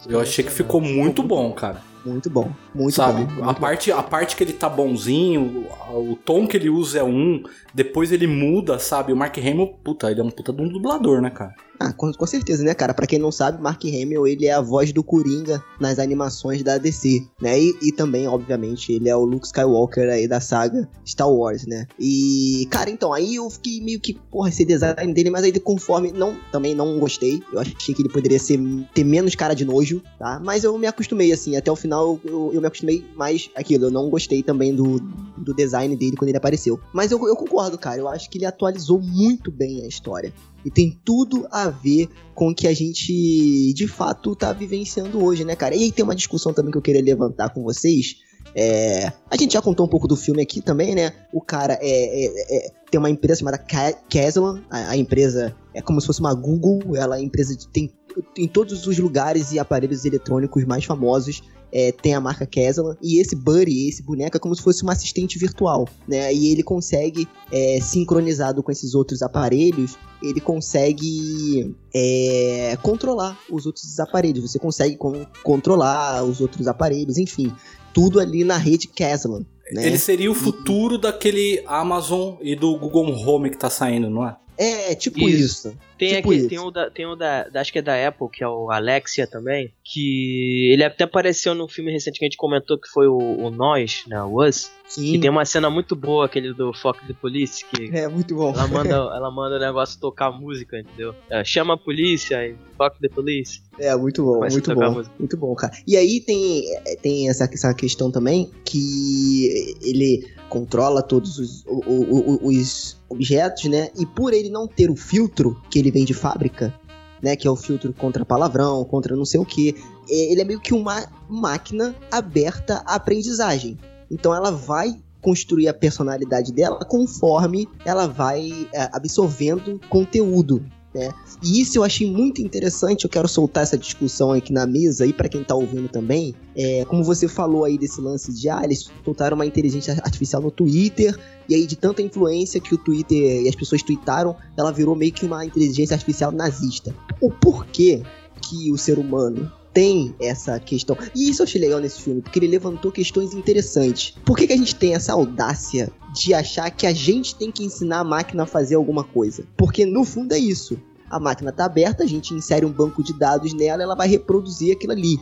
[0.08, 1.82] eu achei que ficou muito bom, cara.
[2.04, 2.50] Muito bom.
[2.74, 3.24] Muito Sabe?
[3.24, 3.42] bom.
[3.42, 7.00] a, muito parte, a parte que ele tá bonzinho, o, o tom que ele usa
[7.00, 7.42] é um,
[7.74, 9.12] depois ele muda, sabe?
[9.12, 11.54] O Mark Hamill, puta, ele é um puta de um dublador, né, cara?
[11.82, 12.92] Ah, com, com certeza, né, cara?
[12.92, 16.76] Pra quem não sabe, Mark Hamill, ele é a voz do Coringa nas animações da
[16.76, 17.58] DC, né?
[17.58, 21.86] E, e também, obviamente, ele é o Luke Skywalker aí da saga Star Wars, né?
[21.98, 26.12] E, cara, então, aí eu fiquei meio que, porra, esse design dele, mas aí conforme,
[26.12, 27.42] não, também não gostei.
[27.50, 28.59] Eu achei que ele poderia ser,
[28.94, 30.40] ter menos cara de nojo, tá?
[30.42, 33.86] Mas eu me acostumei, assim, até o final eu, eu me acostumei mais aquilo.
[33.86, 35.00] Eu não gostei também do,
[35.36, 36.78] do design dele quando ele apareceu.
[36.92, 37.98] Mas eu, eu concordo, cara.
[38.00, 40.32] Eu acho que ele atualizou muito bem a história.
[40.64, 45.44] E tem tudo a ver com o que a gente de fato tá vivenciando hoje,
[45.44, 45.74] né, cara?
[45.74, 48.16] E aí tem uma discussão também que eu queria levantar com vocês.
[48.54, 51.12] É, a gente já contou um pouco do filme aqui também, né?
[51.32, 54.60] O cara é, é- é- tem uma empresa chamada Ca- Caslan.
[54.68, 56.96] A, a empresa é como se fosse uma Google.
[56.96, 57.90] Ela é empresa de, tem
[58.36, 61.42] em todos os lugares e aparelhos eletrônicos mais famosos.
[61.72, 62.96] é, tem a marca Caslan.
[63.00, 66.34] E esse Buddy, esse boneco, é como se fosse um assistente virtual, né?
[66.34, 74.00] E ele consegue, é, sincronizado com esses outros aparelhos, ele consegue é, controlar os outros
[74.00, 74.50] aparelhos.
[74.50, 77.52] Você consegue con- controlar os outros aparelhos, enfim.
[77.94, 79.44] Tudo ali na rede Caslan.
[79.72, 79.86] Né?
[79.86, 84.36] Ele seria o futuro daquele Amazon e do Google Home que tá saindo, não é?
[84.62, 85.68] É, tipo Isso.
[85.68, 85.78] isso.
[85.98, 86.48] Tem, Tipo aqui, isso.
[86.48, 88.70] tem o, da, tem o da, da- acho que é da Apple, que é o
[88.70, 93.06] Alexia também, que ele até apareceu num filme recente que a gente comentou que foi
[93.06, 95.14] o, o Nós, né, o Us, Sim.
[95.14, 98.50] e tem uma cena muito boa, aquele do Fuck the Police, que É muito bom.
[98.52, 101.14] ela manda, ela manda o negócio tocar música, entendeu?
[101.28, 103.62] É, chama a polícia e Fuck the Police.
[103.78, 105.04] É, muito bom, Começa muito bom.
[105.18, 105.72] Muito bom, cara.
[105.86, 111.82] E aí tem, é, tem essa, essa questão também que ele controla todos os, o-
[111.86, 113.90] o- o- os objetos, né?
[113.98, 116.72] E por ele não ter o filtro que ele vem de fábrica,
[117.20, 117.36] né?
[117.36, 119.74] Que é o filtro contra palavrão, contra não sei o que.
[120.08, 123.76] Ele é meio que uma máquina aberta à aprendizagem.
[124.10, 130.64] Então ela vai construir a personalidade dela conforme ela vai é, absorvendo conteúdo.
[130.92, 131.12] Né?
[131.42, 133.04] E isso eu achei muito interessante.
[133.04, 136.34] Eu quero soltar essa discussão aqui na mesa e para quem tá ouvindo também.
[136.56, 140.50] É, como você falou aí desse lance de ah, eles soltaram uma inteligência artificial no
[140.50, 141.16] Twitter
[141.48, 145.12] e aí de tanta influência que o Twitter e as pessoas tweetaram, ela virou meio
[145.12, 146.94] que uma inteligência artificial nazista.
[147.20, 148.02] O porquê
[148.42, 150.96] que o ser humano tem essa questão.
[151.14, 154.14] E isso eu achei legal nesse filme, porque ele levantou questões interessantes.
[154.24, 157.64] Por que, que a gente tem essa audácia de achar que a gente tem que
[157.64, 159.44] ensinar a máquina a fazer alguma coisa?
[159.56, 160.78] Porque no fundo é isso.
[161.08, 164.72] A máquina tá aberta, a gente insere um banco de dados nela, ela vai reproduzir
[164.72, 165.18] aquilo ali,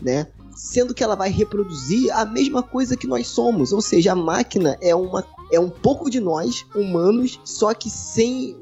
[0.00, 0.26] né?
[0.54, 4.78] Sendo que ela vai reproduzir a mesma coisa que nós somos, ou seja, a máquina
[4.80, 8.56] é uma é um pouco de nós humanos, só que sem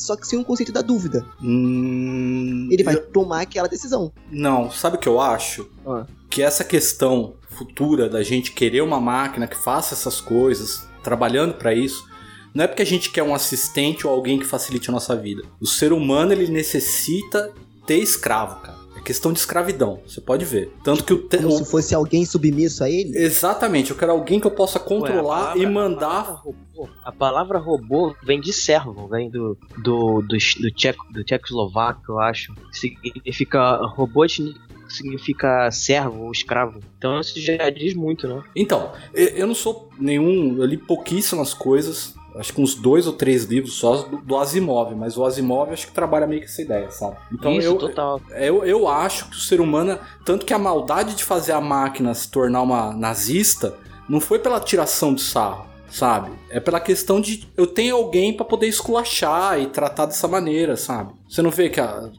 [0.00, 1.24] só que sem o conceito da dúvida.
[1.42, 4.12] Hum, Ele vai eu- tomar aquela decisão.
[4.30, 5.68] Não, sabe o que eu acho?
[5.86, 6.06] Ah.
[6.28, 11.74] Que essa questão futura da gente querer uma máquina que faça essas coisas, trabalhando pra
[11.74, 12.08] isso,
[12.54, 15.42] não é porque a gente quer um assistente ou alguém que facilite a nossa vida.
[15.60, 17.52] O ser humano ele necessita
[17.86, 18.79] ter escravo, cara.
[19.10, 20.72] Questão de escravidão, você pode ver.
[20.84, 23.18] Tanto que o, te- Como se fosse alguém submisso a ele.
[23.18, 26.06] Exatamente, eu quero alguém que eu possa Ué, a controlar palavra- e A mandar.
[26.24, 31.24] palavra, robô, a palavra robô vem de servo, vem do, do, do, do, tcheco, do
[31.24, 32.54] tchecoslovaco, eu acho.
[32.72, 36.80] Significa robotnik que significa servo ou escravo.
[36.98, 38.42] Então isso já diz muito, né?
[38.56, 40.56] Então, eu eu não sou nenhum.
[40.58, 42.14] Eu li pouquíssimas coisas.
[42.36, 45.88] Acho que uns dois ou três livros só do, do Asimov, mas o Asimov acho
[45.88, 47.16] que trabalha meio que essa ideia, sabe?
[47.32, 48.20] Então isso, eu, total.
[48.30, 52.14] eu, eu acho que o ser humano, tanto que a maldade de fazer a máquina
[52.14, 53.74] se tornar uma nazista,
[54.08, 56.30] não foi pela tiração de sarro, sabe?
[56.50, 61.12] É pela questão de eu tenho alguém pra poder esculachar e tratar dessa maneira, sabe?
[61.28, 62.10] Você não vê que a-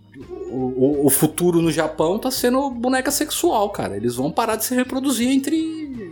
[0.51, 3.95] o, o- futuro no Japão tá sendo boneca sexual, cara.
[3.97, 5.57] Eles vão parar de se reproduzir entre,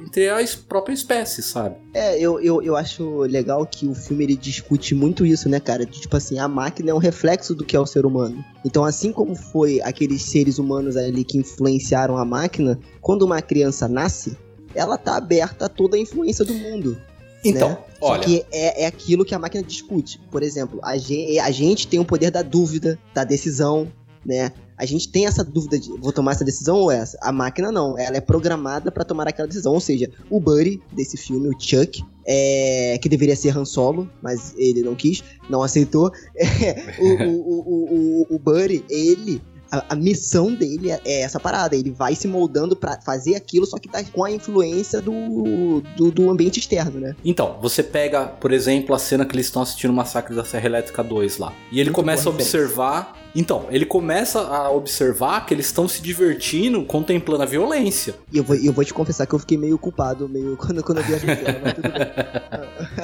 [0.05, 1.75] entre a es- própria espécie, sabe?
[1.93, 5.85] É, eu, eu, eu acho legal que o filme ele discute muito isso, né, cara?
[5.85, 8.43] De, tipo assim, a máquina é um reflexo do que é o ser humano.
[8.65, 13.87] Então, assim como foi aqueles seres humanos ali que influenciaram a máquina, quando uma criança
[13.87, 14.37] nasce,
[14.75, 16.97] ela tá aberta a toda a influência do mundo.
[17.43, 17.77] Então, né?
[18.01, 18.21] olha.
[18.21, 20.19] Só que é, é aquilo que a máquina discute.
[20.29, 23.89] Por exemplo, a gente, a gente tem o poder da dúvida, da decisão,
[24.25, 24.51] né?
[24.77, 27.17] A gente tem essa dúvida de vou tomar essa decisão ou essa.
[27.21, 29.73] A máquina não, ela é programada pra tomar aquela decisão.
[29.73, 34.53] Ou seja, o Buddy desse filme, o Chuck, é, que deveria ser Han Solo, mas
[34.57, 36.11] ele não quis, não aceitou.
[36.39, 39.41] É, o, o, o, o, o Buddy, ele.
[39.71, 41.75] A, a missão dele é- é essa parada.
[41.75, 46.11] Ele vai se moldando pra fazer aquilo, só que tá com a influência do, do,
[46.11, 47.15] do ambiente externo, né?
[47.23, 50.65] Então, você pega, por exemplo, a cena que eles estão assistindo o Massacre da Serra
[50.65, 51.53] Elétrica 2 lá.
[51.71, 53.17] E ele Muito começa a observar.
[53.35, 58.15] Então, ele começa a observar que eles estão se divertindo contemplando a violência.
[58.33, 60.97] E eu vou, eu vou te confessar que eu fiquei meio culpado, meio quando, quando
[60.99, 62.09] eu vi a cena, mas tudo bem.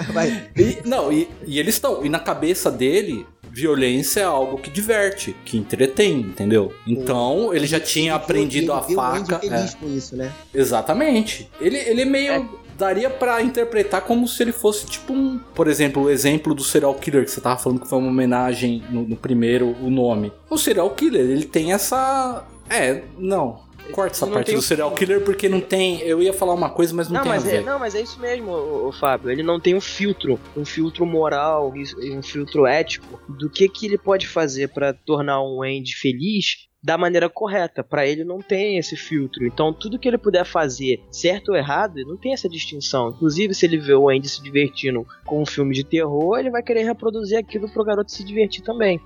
[0.14, 0.50] Vai.
[0.56, 2.04] E, não, e, e eles estão.
[2.06, 3.26] E na cabeça dele,
[3.56, 6.74] violência é algo que diverte, que entretém, entendeu?
[6.86, 9.40] Então, ele já tinha aprendido a Ele faca.
[9.40, 10.30] feliz é, com isso, né?
[10.54, 11.50] exatamente.
[11.62, 12.66] Ele, ele é meio.
[12.78, 15.40] Daria pra interpretar como se ele fosse tipo um.
[15.54, 18.84] Por exemplo, o exemplo do serial killer que você tava falando que foi uma homenagem
[18.90, 20.34] no, no primeiro, o nome.
[20.50, 22.44] O serial killer, ele tem essa.
[22.70, 23.60] É, não.
[23.92, 26.02] Corta essa Não parte tem do o- serial killer porque não tem.
[26.02, 27.58] Eu ia falar uma coisa, mas não, Não, tem mas a ver.
[27.58, 29.30] é, não, mas é isso mesmo, o, Fábio.
[29.32, 33.86] Ele não tem um filtro, um filtro moral, e um filtro ético do que que
[33.86, 37.84] ele pode fazer pra tornar um Andy feliz da maneira correta.
[37.84, 39.46] Pra ele não tem esse filtro.
[39.46, 43.10] Então tudo que ele puder fazer, certo ou errado, não tem essa distinção.
[43.10, 46.62] Inclusive se ele vê o Andy se divertindo com um filme de terror, ele vai
[46.64, 49.00] querer reproduzir aquilo pro garoto se divertir também.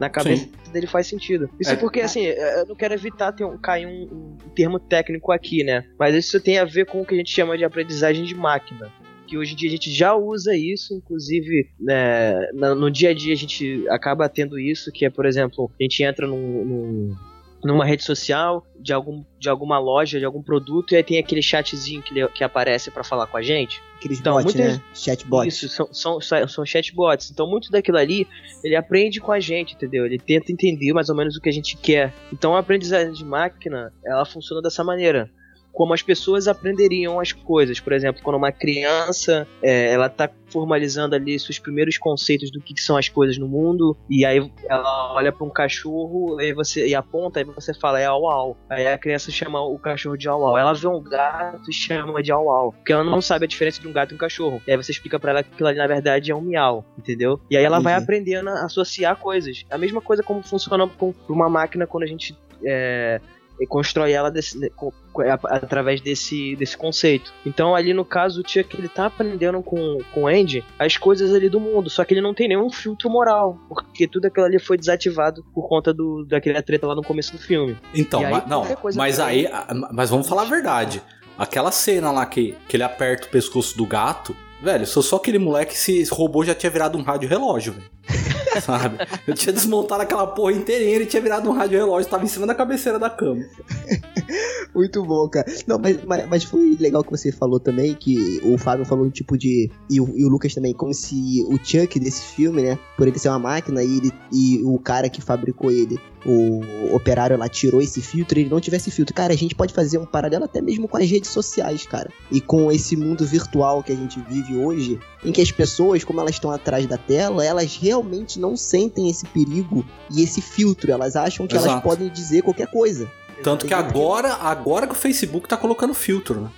[0.00, 1.50] Na cabeça dele faz sentido.
[1.60, 1.76] Isso É.
[1.76, 5.84] porque, assim, eu não quero evitar ter um, cair um, um termo técnico aqui, né?
[5.98, 8.90] Mas isso tem a ver com o que a gente chama de aprendizagem de máquina.
[9.26, 13.32] Que hoje em dia a gente já usa isso, inclusive né, no dia a dia
[13.32, 17.16] a gente acaba tendo isso, que é, por exemplo, a gente entra num, num-
[17.62, 21.42] numa rede social de, algum, de alguma loja, de algum produto, e aí tem aquele
[21.42, 23.82] chatzinho que, que aparece pra falar com a gente.
[23.98, 24.82] Aqueles Então, bots, muitas- né?
[24.94, 25.46] Chatbot.
[25.48, 27.30] Isso, são, são, são são chatbots.
[27.30, 28.26] Então, muito daquilo ali,
[28.64, 30.06] ele aprende com a gente, entendeu?
[30.06, 32.12] Ele tenta entender mais ou menos o que a gente quer.
[32.32, 35.30] Então, a aprendizagem de máquina, ela funciona dessa maneira.
[35.72, 37.80] Como as pessoas aprenderiam as coisas.
[37.80, 42.74] Por exemplo, quando uma criança, é, ela tá formalizando ali seus primeiros conceitos do que,
[42.74, 46.88] que são as coisas no mundo, e aí ela olha para um cachorro e você
[46.88, 48.56] e aponta, aí você fala, é au au.
[48.68, 50.58] Aí a criança chama o cachorro de au au.
[50.58, 52.72] Ela vê um gato e chama de au au.
[52.72, 54.60] Porque ela não sabe a diferença de um gato e um cachorro.
[54.66, 57.40] E aí você explica pra ela que aquilo ali na verdade é um miau, entendeu?
[57.50, 58.04] E aí ela vai Entendi.
[58.04, 59.64] aprendendo a associar coisas.
[59.70, 63.20] A mesma coisa como funciona com com uma máquina quando a gente é,
[63.66, 64.72] constrói ela desse-
[65.18, 67.32] a- através desse, desse conceito.
[67.44, 71.34] Então ali no caso o Chuck ele tá aprendendo com, com o Andy as coisas
[71.34, 74.58] ali do mundo, só que ele não tem nenhum filtro moral, porque tudo aquilo ali
[74.58, 77.76] foi desativado por conta do, daquela treta lá no começo do filme.
[77.94, 78.64] Então, E aí, ma- não,
[78.96, 79.48] mas aí,
[79.92, 81.02] mas vamos falar a verdade.
[81.38, 85.18] Aquela cena lá que, que ele aperta o pescoço do gato, velho, se eu sou
[85.18, 87.86] aquele moleque, esse robô já tinha virado um rádio relógio, velho.
[88.62, 88.98] Sabe?
[89.26, 92.46] Eu tinha desmontado aquela porra inteirinha, ele tinha virado um rádio relógio, tava em cima
[92.46, 93.44] da cabeceira da cama.
[94.74, 95.46] Muito bom, cara.
[95.66, 99.36] Não, mas, mas, mas foi legal que você falou também, que o Fábio falou tipo
[99.36, 99.70] de.
[99.88, 102.78] E o, e o Lucas também, como se o Chuck desse filme, né?
[102.96, 107.36] Por ele ser uma máquina e, ele, e o cara que fabricou ele, o operário
[107.36, 109.14] lá, tirou esse filtro, ele não tivesse filtro.
[109.14, 112.10] Cara, a gente pode fazer um paralelo até mesmo com as redes sociais, cara.
[112.30, 116.20] E com esse mundo virtual que a gente vive hoje, em que as pessoas, como
[116.20, 120.90] elas estão atrás da tela, elas realmente não sentem esse perigo e esse filtro.
[120.90, 121.82] Elas acham que elas Exato.
[121.82, 123.10] podem dizer qualquer coisa.
[123.42, 126.50] Tanto que agora, agora que o Facebook tá colocando filtro, né?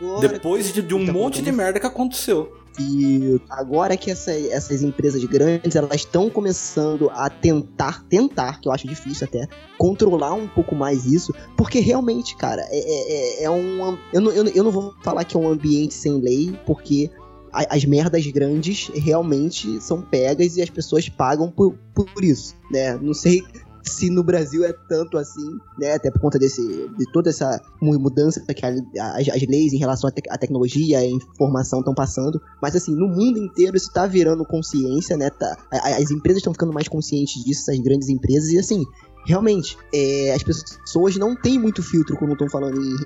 [0.00, 2.52] Agora Depois de, de um Tá monte de merda que aconteceu.
[2.76, 8.72] E agora que essa- essas empresas grandes elas estão começando a tentar, tentar, que eu
[8.72, 9.46] acho difícil até,
[9.78, 13.96] controlar um pouco mais isso, porque realmente, cara, é, é, é- é um.
[14.12, 17.10] Eu não, eu, eu não vou falar que é um ambiente sem lei, porque
[17.54, 22.96] as merdas grandes realmente são pegas e as pessoas pagam por, por isso, né?
[22.96, 23.42] Não sei
[23.86, 25.92] se no Brasil é tanto assim, né?
[25.92, 30.08] Até por conta desse, de toda essa mu- mudança que a- as, leis em relação
[30.08, 32.40] à, tec- à tecnologia e informação estão passando.
[32.62, 35.28] Mas assim, no mundo inteiro isso tá virando consciência, né?
[35.28, 38.82] Tá, a- a- as empresas estão ficando mais conscientes disso, as grandes empresas, e assim.
[39.24, 42.96] Realmente, é, as pessoas não têm muito filtro quando estão falando em,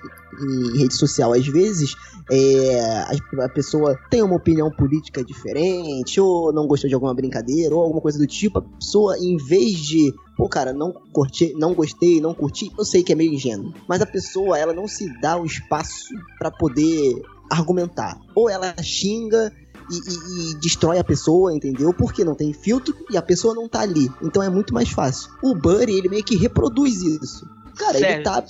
[0.45, 1.33] em rede social.
[1.33, 1.95] Às vezes,
[2.31, 7.75] é, a, a pessoa tem uma opinião política diferente, ou não gostou de alguma brincadeira,
[7.75, 8.59] ou alguma coisa do tipo.
[8.59, 13.03] A pessoa, em vez de, pô, cara, não curti, não gostei, não curti, eu sei
[13.03, 13.73] que é meio ingênuo.
[13.89, 16.09] Mas a pessoa, ela não se dá o espaço
[16.39, 18.21] pra poder argumentar.
[18.35, 19.53] Ou ela xinga
[19.91, 21.93] e, e- e destrói a pessoa, entendeu?
[21.95, 24.11] Porque não tem filtro e a pessoa não tá ali.
[24.23, 25.31] Então é muito mais fácil.
[25.43, 27.47] O Buddy, ele meio que reproduz isso.
[27.77, 28.45] Cara, ele tá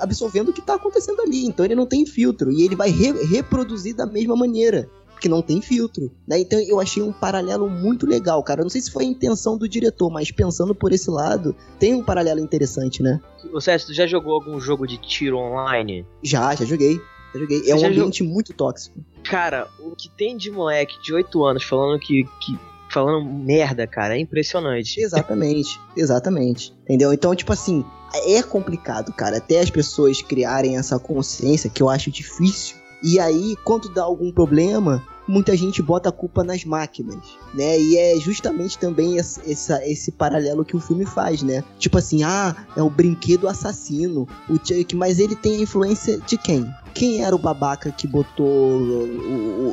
[0.00, 1.44] absorvendo o que tá acontecendo ali.
[1.46, 2.50] Então ele não tem filtro.
[2.50, 4.88] E ele vai re- reproduzir da mesma maneira.
[5.12, 6.10] Porque não tem filtro.
[6.26, 6.40] Né?
[6.40, 8.62] Então eu achei um paralelo muito legal, cara.
[8.62, 11.94] Eu não sei se foi a intenção do diretor, mas pensando por esse lado, tem
[11.94, 13.20] um paralelo interessante, né?
[13.52, 16.06] Ô Sérgio, tu já jogou algum jogo de tiro online?
[16.22, 16.98] Já, já joguei.
[17.34, 17.60] Joguei.
[17.60, 18.98] Você É um ambiente muito tóxico.
[19.24, 22.24] Cara, o que tem de moleque de 8 anos falando que.
[22.40, 22.58] que
[22.90, 25.00] falando merda, cara, é impressionante.
[25.00, 26.74] Exatamente, exatamente.
[26.82, 27.12] Entendeu?
[27.12, 27.84] Então, tipo assim,
[28.26, 29.36] é complicado, cara.
[29.36, 32.76] Até as pessoas criarem essa consciência, que eu acho difícil.
[33.02, 37.18] E aí, quando dá algum problema, muita gente bota a culpa nas máquinas,
[37.54, 37.78] né?
[37.78, 41.62] E é justamente também esse, esse paralelo que o filme faz, né?
[41.78, 46.36] Tipo assim, ah, é o brinquedo assassino, o Chuck, mas ele tem a influência de
[46.36, 46.66] quem?
[46.92, 48.80] Quem era o babaca que botou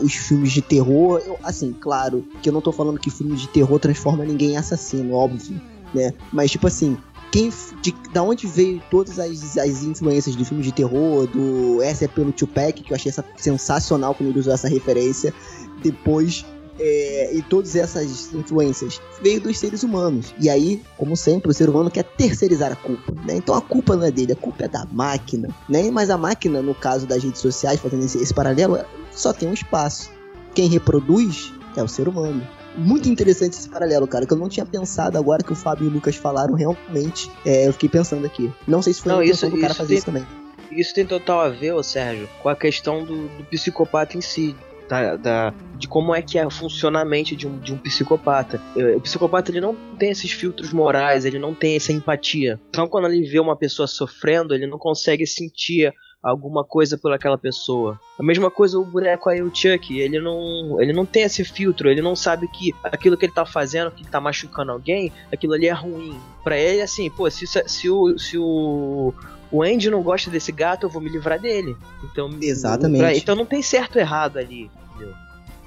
[0.03, 1.21] os filmes de terror?
[1.25, 4.57] Eu- assim, claro, que eu não tô falando que filmes de terror transforma ninguém em
[4.57, 5.59] assassino, óbvio,
[5.93, 6.13] né?
[6.31, 6.95] Mas tipo assim,
[7.31, 7.51] quem
[7.81, 12.07] de, da onde veio todas as, as influências de filmes de terror, do essa é
[12.07, 15.33] pelo Tupac, que eu achei essa sensacional quando ele usou essa referência,
[15.81, 16.45] depois
[16.79, 20.33] é, e todas essas influências veio dos seres humanos.
[20.39, 23.35] E aí, como sempre, o ser humano quer terceirizar a culpa, né?
[23.35, 25.89] Então a culpa não é dele, a culpa é da máquina, né?
[25.91, 28.79] Mas a máquina, no caso das redes sociais, fazendo esse, esse paralelo,
[29.11, 30.11] só tem um espaço.
[30.53, 32.47] Quem reproduz é o ser humano.
[32.77, 35.89] Muito interessante esse paralelo, cara, que eu não tinha pensado agora que o Fábio e
[35.89, 37.29] o Lucas falaram realmente.
[37.45, 38.51] É, eu fiquei pensando aqui.
[38.67, 40.25] Não sei se foi Não, a isso- do cara isso fazer tem- isso também.
[40.71, 44.55] Isso tem total a ver, ô Sérgio, com a questão do, do psicopata em si.
[44.89, 48.61] Da, da- de como é que é o funcionamento de um, de um psicopata.
[48.75, 52.57] Eh, O psicopata ele não tem esses filtros morais, ele não tem essa empatia.
[52.69, 55.93] Então, quando ele vê uma pessoa sofrendo, ele não consegue sentir
[56.29, 57.99] alguma coisa por aquela pessoa.
[58.19, 61.89] A mesma coisa o boneco aí, o Chuck, ele não, ele não tem esse filtro,
[61.89, 65.53] ele não sabe que aquilo que ele tá fazendo, que ele tá machucando alguém, aquilo
[65.53, 66.19] ali é ruim.
[66.43, 68.17] Pra ele, assim, pô, se, se o.
[68.17, 69.13] Se o
[69.49, 71.73] o Andy não gosta desse gato, eu vou me livrar dele.
[72.03, 72.99] Então, Exatamente.
[72.99, 75.13] pra- então não tem certo ou errado ali, entendeu?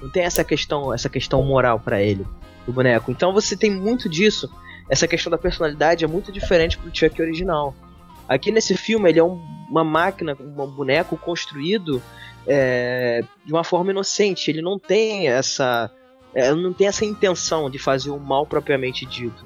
[0.02, 2.26] Não tem essa questão, essa questão moral pra ele,
[2.66, 3.10] do boneco.
[3.10, 4.50] Então você tem muito disso.
[4.86, 7.74] Essa questão da personalidade é muito diferente pro Chuck original.
[8.30, 12.00] Aqui nesse filme ele é um- uma máquina, um boneco construído
[12.46, 14.50] é, de uma forma inocente.
[14.50, 15.90] Ele não tem essa,
[16.34, 19.44] é, não tem essa intenção de fazer o mal propriamente dito.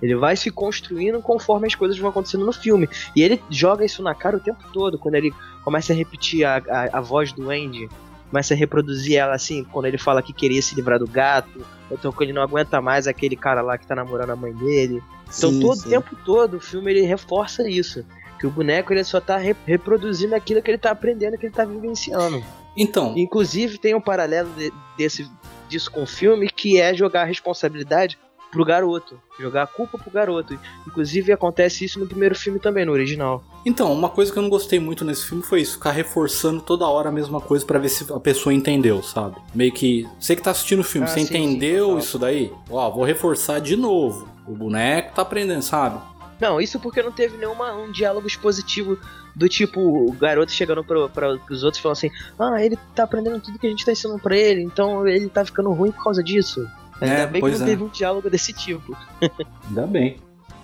[0.00, 2.88] Ele vai se construindo conforme as coisas vão acontecendo no filme.
[3.16, 5.32] E ele joga isso na cara o tempo todo, quando ele
[5.64, 7.88] começa a repetir a, a, a voz do Andy,
[8.30, 11.96] começa a reproduzir ela assim, quando ele fala que queria se livrar do gato, ou
[11.96, 15.02] então quando ele não aguenta mais aquele cara lá que tá namorando a mãe dele.
[15.36, 18.04] Então Sim, todo o tempo todo o filme ele reforça isso.
[18.38, 21.54] Que o boneco ele só tá re- reproduzindo aquilo que ele tá aprendendo, que ele
[21.54, 22.42] tá vivenciando.
[22.76, 25.28] Então, Inclusive tem um paralelo de- desse,
[25.68, 28.16] disso com o filme, que é jogar a responsabilidade
[28.52, 29.20] pro garoto.
[29.38, 30.58] Jogar a culpa pro garoto.
[30.86, 33.42] Inclusive acontece isso no primeiro filme também, no original.
[33.66, 36.86] então, uma coisa que eu não gostei muito nesse filme foi isso, ficar reforçando toda
[36.86, 39.36] hora a mesma coisa pra ver se a pessoa entendeu, sabe?
[39.54, 41.98] Meio que, você que tá assistindo o filme, Ah, você sim, sim, entendeu total.
[41.98, 42.52] isso daí?
[42.70, 44.26] Ó, vou reforçar de novo.
[44.46, 46.00] O boneco tá aprendendo, sabe?
[46.40, 48.98] Não, isso porque não teve nenhuma um diálogo expositivo
[49.34, 53.40] do tipo o garoto chegando para os outros e falando assim: Ah, ele tá aprendendo
[53.40, 56.22] tudo que a gente tá ensinando pra ele, então ele tá ficando ruim por causa
[56.22, 56.68] disso.
[57.00, 57.64] Ainda É, bem que não é.
[57.66, 58.96] teve um diálogo desse tipo.
[59.68, 60.16] Ainda bem.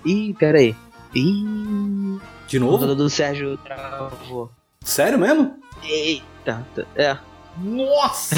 [0.04, 0.74] Ih, pera aí.
[1.14, 2.18] Ih,
[2.48, 2.86] De o novo?
[2.86, 4.50] do, do Sérgio travou.
[4.82, 5.56] Sério mesmo?
[5.82, 7.16] Eita, tá- é.
[7.58, 8.34] Nossa!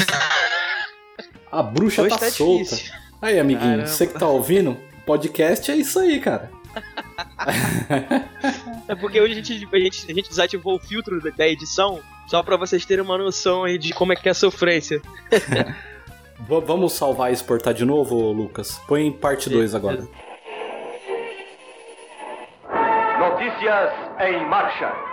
[1.51, 2.75] A bruxa Hoje tá, tá solta.
[3.21, 3.87] Aí, amiguinho, Caramba.
[3.87, 6.51] você que tá ouvindo, podcast é isso aí, cara.
[8.87, 12.41] É porque hoje a gente, a gente, a gente desativou o filtro da- edição só
[12.43, 15.01] pra vocês terem uma noção aí de como é que é a sofrência.
[16.47, 18.79] Vamos salvar e exportar de novo, Lucas?
[18.87, 20.07] Põe em parte 2 agora.
[23.19, 23.91] Notícias
[24.21, 25.06] em marcha.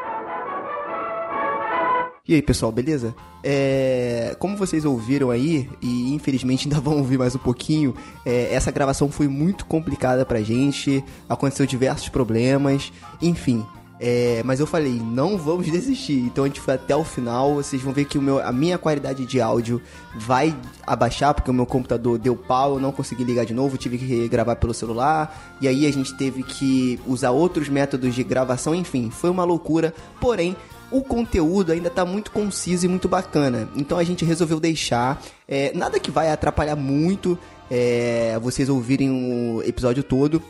[2.27, 3.15] E aí, pessoal, beleza?
[3.43, 7.95] É, como vocês ouviram aí, e infelizmente ainda vão ouvir mais um pouquinho,
[8.25, 13.63] é, essa gravação foi muito complicada pra gente, aconteceu diversos problemas, enfim.
[14.01, 16.19] É, mas eu falei, não vamos desistir.
[16.21, 17.57] Então a gente foi até o final.
[17.57, 19.83] Vocês vão ver que o meu, a minha qualidade de áudio
[20.17, 20.57] vai
[20.87, 24.29] abaixar, porque o meu computador deu pau, eu não consegui ligar de novo, tive que
[24.29, 25.57] gravar pelo celular.
[25.61, 29.95] E aí a gente teve que usar outros métodos de gravação, enfim, foi uma loucura.
[30.21, 30.57] Porém,
[30.95, 33.69] o conteúdo ainda tá muito conciso e muito bacana.
[33.75, 35.21] Então a gente resolveu deixar.
[35.49, 37.37] É, nada que vai atrapalhar muito
[37.69, 40.41] é, vocês ouvirem o episódio todo.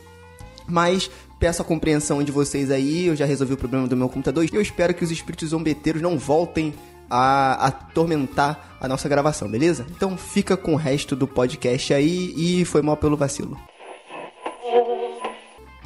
[0.69, 3.07] Mas peço a compreensão de vocês aí.
[3.07, 4.45] Eu já resolvi o problema do meu computador.
[4.45, 6.75] E eu espero que os espíritos zombeteiros não voltem
[7.09, 9.87] a atormentar a nossa gravação, beleza?
[9.97, 13.59] Então fica com o resto do podcast aí e foi mal pelo vacilo.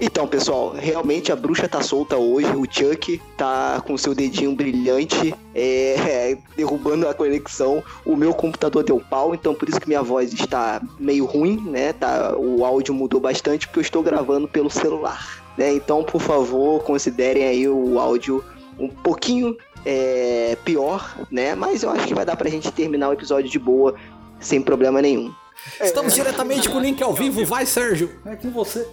[0.00, 2.48] Então, pessoal, realmente a bruxa tá solta hoje.
[2.54, 7.82] O Chuck tá com seu dedinho brilhante, é, derrubando a conexão.
[8.04, 11.92] O meu computador deu pau, então por isso que minha voz está meio ruim, né?
[11.92, 15.42] Tá, o áudio mudou bastante porque eu estou gravando pelo celular.
[15.56, 15.72] Né?
[15.72, 18.44] Então, por favor, considerem aí o áudio
[18.78, 21.56] um pouquinho é, pior, né?
[21.56, 23.96] Mas eu acho que vai dar pra gente terminar o episódio de boa,
[24.38, 25.32] sem problema nenhum.
[25.80, 28.10] Estamos diretamente com o link ao vivo, vai Sérgio!
[28.24, 28.86] É com você.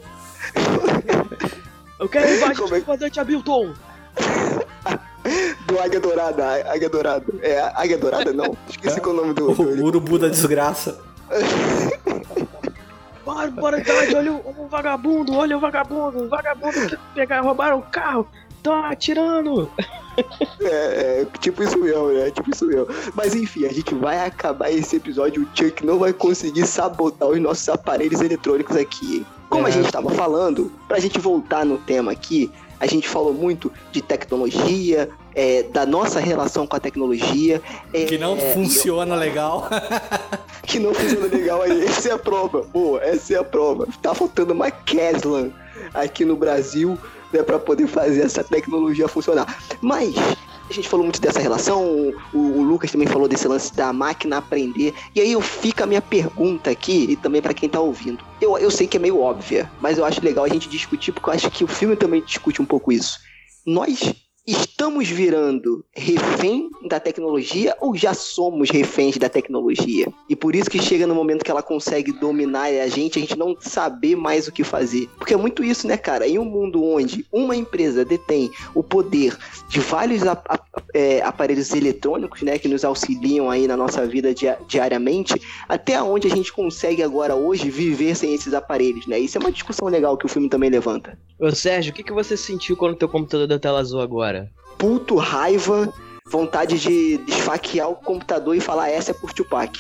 [2.00, 3.74] Eu quero embaixo Como é do comandante Hamilton.
[5.66, 7.26] Do Águia Dourada, Águia Dourada.
[7.42, 8.56] É, Águia Dourada não?
[8.70, 9.50] Esqueci qual é o nome do.
[9.50, 9.86] O do...
[9.86, 11.02] urubu da desgraça.
[13.26, 18.28] Barbaridade, olha o, o vagabundo, olha o vagabundo, o vagabundo que pegar, roubaram o carro,
[18.66, 19.70] estão atirando.
[20.62, 22.32] É, é, tipo isso mesmo, né?
[22.32, 22.88] Tipo isso mesmo.
[23.14, 25.44] Mas enfim, a gente vai acabar esse episódio.
[25.44, 29.18] O Chuck não vai conseguir sabotar os nossos aparelhos eletrônicos aqui.
[29.18, 29.26] hein?
[29.50, 29.72] Como a É.
[29.74, 32.50] gente estava falando, pra gente voltar no tema aqui,
[32.80, 37.62] a gente falou muito de tecnologia, é, da nossa relação com a tecnologia.
[37.94, 39.68] é, Que não funciona legal.
[40.66, 41.84] que não funciona legal aí.
[41.86, 42.62] Essa é a prova.
[42.72, 43.88] Pô, essa é a prova.
[44.02, 45.52] Tá faltando uma Keslan
[45.94, 46.98] aqui no Brasil,
[47.36, 49.58] né, para poder fazer essa tecnologia funcionar.
[49.82, 50.16] Mas
[50.70, 51.84] a gente falou muito dessa relação,
[52.34, 54.94] o, o Lucas também falou desse lance da máquina aprender.
[55.14, 58.24] E aí eu fica a minha pergunta aqui, e também para quem tá ouvindo.
[58.42, 61.30] Eu, eu sei que é meio óbvia, mas eu acho legal a gente discutir, porque
[61.30, 63.20] eu acho que o filme também discute um pouco isso.
[63.66, 64.14] Nós
[64.48, 70.08] estamos virando refém da tecnologia ou já somos reféns da tecnologia?
[70.30, 73.38] E por isso que chega no momento que ela consegue dominar a gente, a gente
[73.38, 75.10] não saber mais o que fazer.
[75.18, 76.28] Porque é muito isso, né, cara?
[76.28, 79.36] Em um mundo onde uma empresa detém o poder
[79.68, 84.34] de vários ap- ap- é, aparelhos eletrônicos, né, que nos auxiliam aí na nossa vida
[84.34, 85.34] dia- diariamente,
[85.68, 89.18] até onde a gente consegue agora hoje viver sem esses aparelhos, né?
[89.20, 91.18] Isso é uma discussão legal que o filme também levanta.
[91.40, 94.35] Ô Sérgio, o que, que você sentiu quando teu computador deu tela azul agora?
[94.78, 95.94] Puto, raiva,
[96.28, 99.80] vontade de esfaquear o computador e falar essa é por Tupac.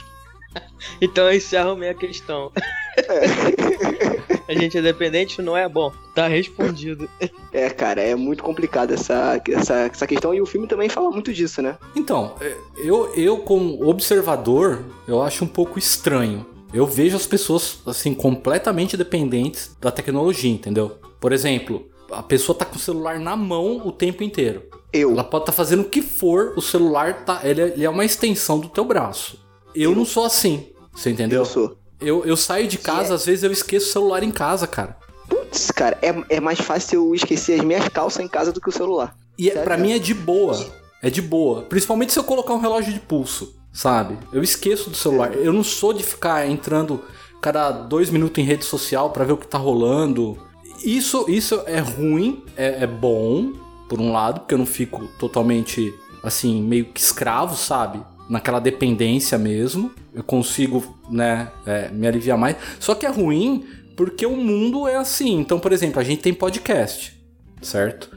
[1.01, 2.49] Então eu encerro a minha questão.
[4.47, 5.91] a gente é dependente não é bom.
[6.13, 7.09] Tá respondido.
[7.51, 11.33] É, cara, é muito complicado essa, essa, essa questão e o filme também fala muito
[11.33, 11.77] disso, né?
[11.93, 16.45] Então, é, eu, eu como observador, eu acho um pouco estranho.
[16.73, 20.97] Eu vejo as pessoas, assim, completamente dependentes da tecnologia, entendeu?
[21.19, 24.63] Por exemplo, a pessoa tá com o celular na mão o tempo inteiro.
[24.93, 25.11] Eu.
[25.11, 28.05] Ela pode estar fazendo o que for, o celular tá, ele, é- ele é uma
[28.05, 29.37] extensão do teu braço.
[29.73, 31.39] Eu não sou assim, você entendeu?
[31.41, 31.77] Eu sou.
[31.99, 34.97] Eu, eu saio de casa, às vezes eu esqueço o celular em casa, cara.
[35.27, 38.69] Putz, cara, é, é mais fácil eu esquecer as minhas calças em casa do que
[38.69, 39.15] o celular.
[39.37, 39.65] E é, Sério?
[39.65, 40.65] pra mim é de boa.
[41.01, 41.63] É de boa.
[41.63, 44.17] Principalmente se eu colocar um relógio de pulso, sabe?
[44.31, 45.33] Eu esqueço do celular.
[45.33, 47.01] Eu não sou de ficar entrando
[47.41, 50.37] cada dois minutos em rede social pra ver o que tá rolando.
[50.85, 53.53] Isso, isso é ruim, é, é bom,
[53.89, 57.99] por um lado, porque eu não fico totalmente, assim, meio que escravo, sabe?
[58.29, 59.91] Naquela dependência mesmo.
[60.13, 62.55] Eu consigo, né, é, me aliviar mais.
[62.79, 63.65] Só que é ruim
[63.95, 65.39] porque o mundo é assim.
[65.39, 67.19] Então, por exemplo, a gente tem podcast,
[67.61, 68.15] certo?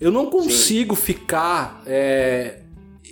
[0.00, 2.60] Eu não consigo ficar é,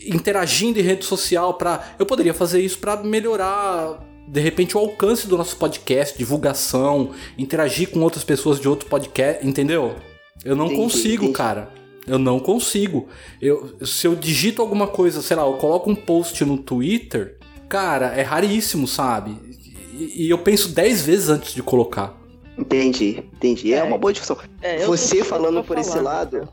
[0.06, 1.94] interagindo em rede social para.
[1.98, 7.90] Eu poderia fazer isso para melhorar, de repente, o alcance do nosso podcast, divulgação, interagir
[7.90, 9.94] com outras pessoas de outro podcast, entendeu?
[10.44, 11.32] Eu não Entendi, consigo, entendi.
[11.32, 11.70] cara.
[12.06, 13.08] Eu não consigo.
[13.40, 17.36] Eu, se eu digito alguma coisa, sei lá, eu coloco um post no Twitter,
[17.68, 19.36] cara, é raríssimo, sabe?
[19.94, 22.16] E, e eu penso 10 vezes antes de colocar.
[22.56, 23.72] Entendi, entendi.
[23.74, 23.82] É, É.
[23.84, 24.36] uma boa discussão.
[24.62, 26.48] É, Você falando por esse falar, lado.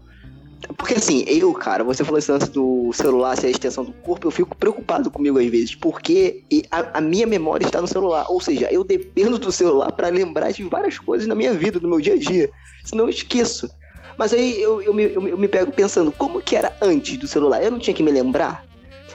[0.78, 4.28] Porque assim, eu, cara, você falou esse lance do celular ser a extensão do corpo,
[4.28, 8.26] eu fico preocupado comigo às vezes, porque a, a minha memória está no celular.
[8.30, 11.90] Ou seja, eu dependo do celular para lembrar de várias coisas na minha vida, no
[11.90, 12.50] meu dia a dia.
[12.84, 13.70] Senão eu esqueço.
[14.18, 17.28] Mas aí eu, eu, me, eu, eu me pego pensando, como que era antes do
[17.28, 17.64] celular?
[17.64, 18.66] Eu não tinha que me lembrar?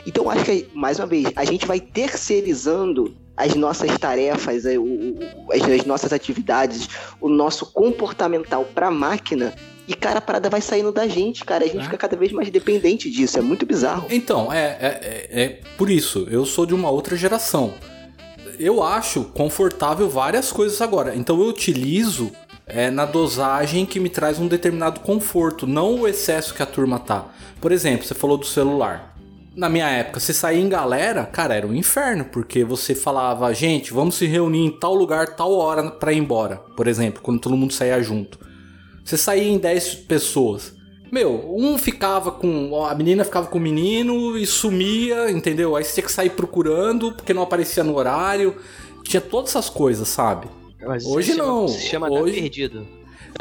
[0.06, 4.74] Então acho que, mais uma vez, a gente vai terceirizando as nossas tarefas, as,
[5.62, 6.88] as nossas atividades,
[7.20, 9.54] o nosso comportamental pra máquina.
[9.90, 11.64] E, cara, a parada vai saindo da gente, cara.
[11.64, 11.82] A gente É.
[11.82, 13.36] fica cada vez mais dependente disso.
[13.36, 14.06] É muito bizarro.
[14.08, 17.74] Então, é, é, é, é por isso, eu sou de uma outra geração.
[18.56, 21.16] Eu acho confortável várias coisas agora.
[21.16, 22.30] Então eu utilizo
[22.68, 27.00] é, na dosagem que me traz um determinado conforto, não o excesso que a turma
[27.00, 27.24] tá.
[27.60, 29.16] Por exemplo, você falou do celular.
[29.56, 33.92] Na minha época, você saía em galera, cara, era um inferno, porque você falava, gente,
[33.92, 36.58] vamos se reunir em tal lugar, tal hora pra ir embora.
[36.76, 38.38] Por exemplo, quando todo mundo saía junto.
[39.04, 40.74] Você saía em 10 pessoas.
[41.10, 42.84] Meu, um ficava com.
[42.84, 45.74] A menina ficava com o menino e sumia, entendeu?
[45.74, 48.54] Aí você tinha que sair procurando porque não aparecia no horário.
[49.02, 50.46] Tinha todas essas coisas, sabe?
[50.86, 51.68] Mas Hoje se chama- não.
[51.68, 52.86] Se chama Hoje- dar perdido.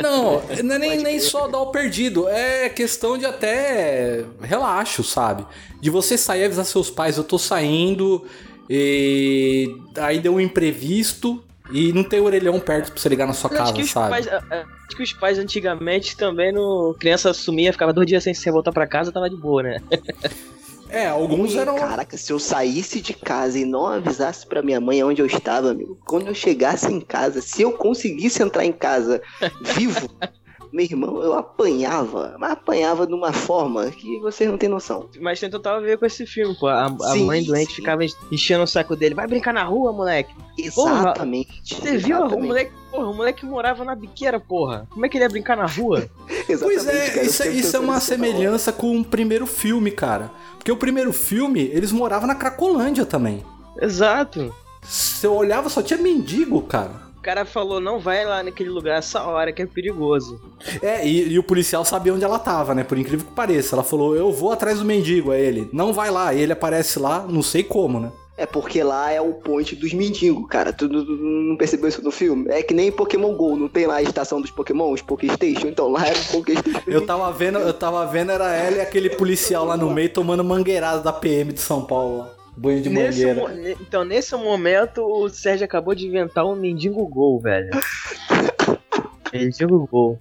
[0.01, 2.28] Não, não é nem, nem só dar o perdido.
[2.28, 5.45] É questão de até relaxo, sabe?
[5.80, 8.26] De você sair e avisar seus pais, eu tô saindo,
[8.70, 13.50] e aí deu um imprevisto e não tem orelhão perto pra você ligar na sua
[13.50, 14.10] Acho casa, que, os sabe?
[14.10, 18.24] pais, a- a- acho que os pais antigamente também, no criança sumia, ficava dois dias
[18.24, 19.78] sem, sem voltar pra casa, tava de boa, né?
[20.92, 21.76] É, alguns eram.
[21.76, 25.70] Caraca, se eu saísse de casa e não avisasse pra minha mãe onde eu estava,
[25.70, 29.22] amigo, quando eu chegasse em casa, se eu conseguisse entrar em casa
[29.62, 30.10] vivo,
[30.72, 35.10] meu irmão, eu apanhava, mas apanhava de uma forma que vocês não têm noção.
[35.20, 36.68] Mas tem total a ver com esse filme, pô.
[36.68, 37.76] A, a Sim, mãe doente sim.
[37.78, 39.16] ficava enchendo o saco dele.
[39.16, 40.34] Vai brincar na rua, moleque.
[40.58, 41.50] Exatamente.
[41.64, 42.20] Você viu?
[42.26, 44.88] O moleque, porra, o moleque morava na biqueira, porra.
[44.92, 46.10] Como é que ele ia brincar na rua?
[46.48, 50.32] exatamente, Pois é, cara, isso, é- isso é uma semelhança com o primeiro filme, cara.
[50.58, 53.44] Porque o primeiro filme, eles moravam na Cracolândia também.
[53.82, 54.54] Exato.
[54.84, 57.09] Se eu olhava, só tinha mendigo, cara.
[57.20, 60.40] O cara falou, não vai lá naquele lugar essa hora que é perigoso.
[60.82, 62.84] É, e, e o policial sabia onde ela tava, né?
[62.84, 63.76] Por incrível que pareça.
[63.76, 65.32] Ela falou, eu vou atrás do mendigo.
[65.32, 66.34] Aí ele, não vai lá.
[66.34, 68.10] E ele aparece lá, não sei como, né?
[68.38, 70.72] É porque lá é o ponte dos mendigos, cara.
[70.72, 72.46] Tu, tu- tu não percebeu isso no filme?
[72.50, 75.68] É que nem em Pokémon GO, não tem lá a estação dos Pokémon, os Pokéstation?
[75.68, 76.80] Então lá era o Pokéstation.
[76.88, 80.42] Eu tava vendo, eu tava vendo, era ela e aquele policial lá no meio tomando
[80.42, 82.28] mangueirada da PM de São Paulo.
[82.60, 83.55] Banho de Nesse mangueira.
[83.55, 87.70] mo- então, nesse momento, o Sérgio acabou de inventar um mendigo gol, velho.
[89.34, 90.18] mendigo gol.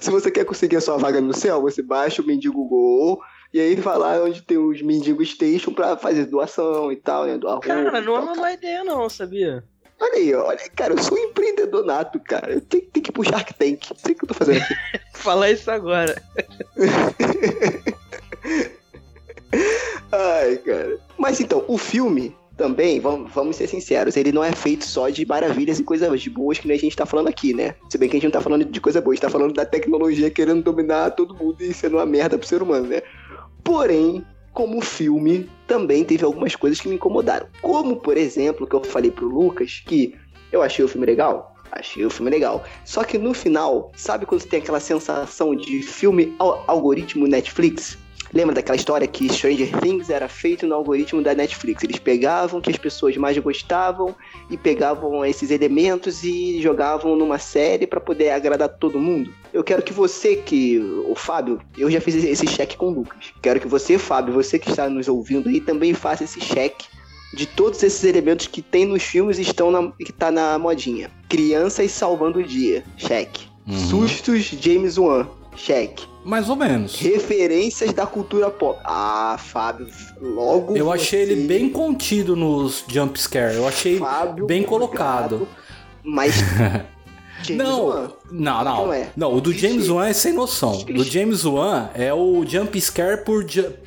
[0.00, 3.20] Se você quer conseguir a sua vaga no céu, você baixa o Mendigo Go
[3.52, 7.36] e aí vai lá onde tem os Mendigos Station pra fazer doação e tal, né?
[7.38, 9.62] Doar Cara, não é uma má ideia não, sabia?
[10.00, 12.52] Olha aí, olha, cara, eu sou um empreendedor nato, cara.
[12.54, 13.44] Eu tenho, tenho que puxar.
[13.60, 14.74] Não sei o que eu tô fazendo aqui.
[15.14, 16.20] Falar isso agora.
[20.12, 20.98] Ai, cara.
[21.18, 25.24] Mas então, o filme também, vamos, vamos ser sinceros, ele não é feito só de
[25.24, 27.74] maravilhas e coisas boas que nem a gente tá falando aqui, né?
[27.88, 29.54] Se bem que a gente não tá falando de coisa boa, a gente tá falando
[29.54, 33.00] da tecnologia querendo dominar todo mundo e sendo uma merda pro ser humano, né?
[33.62, 37.46] Porém, como filme, também teve algumas coisas que me incomodaram.
[37.62, 40.16] Como, por exemplo, que eu falei pro Lucas, que
[40.50, 41.54] eu achei o filme legal.
[41.70, 42.64] Achei o filme legal.
[42.84, 47.96] Só que no final, sabe quando você tem aquela sensação de filme al- algoritmo Netflix?
[48.32, 51.82] Lembra daquela história que Stranger Things era feito no algoritmo da Netflix?
[51.82, 54.14] Eles pegavam o que as pessoas mais gostavam
[54.50, 59.32] e pegavam esses elementos e jogavam numa série pra poder agradar todo mundo.
[59.52, 63.32] Eu quero que você, que o Fábio, eu já fiz esse cheque com o Lucas.
[63.42, 66.86] Quero que você, Fábio, você que está nos ouvindo aí, também faça esse cheque
[67.32, 71.10] de todos esses elementos que tem nos filmes e estão na, que tá na modinha.
[71.28, 73.46] Crianças salvando o dia, cheque.
[73.66, 73.78] Uhum.
[73.78, 75.26] Sustos James Wan,
[75.58, 76.06] cheque.
[76.24, 76.96] Mais ou menos.
[77.00, 78.78] Referências da cultura pop.
[78.84, 79.88] Ah, Fábio,
[80.20, 83.56] logo Eu achei você, ele bem contido nos jump scare.
[83.56, 85.48] Eu achei Fábio, bem obrigado, colocado.
[86.04, 86.34] Mas
[87.42, 88.86] James Não, Wan, não, não.
[88.86, 89.08] Não é.
[89.16, 89.52] Não, o do.
[89.52, 90.82] James Wan é sem noção.
[90.82, 93.44] Do James Wan é o jump scare por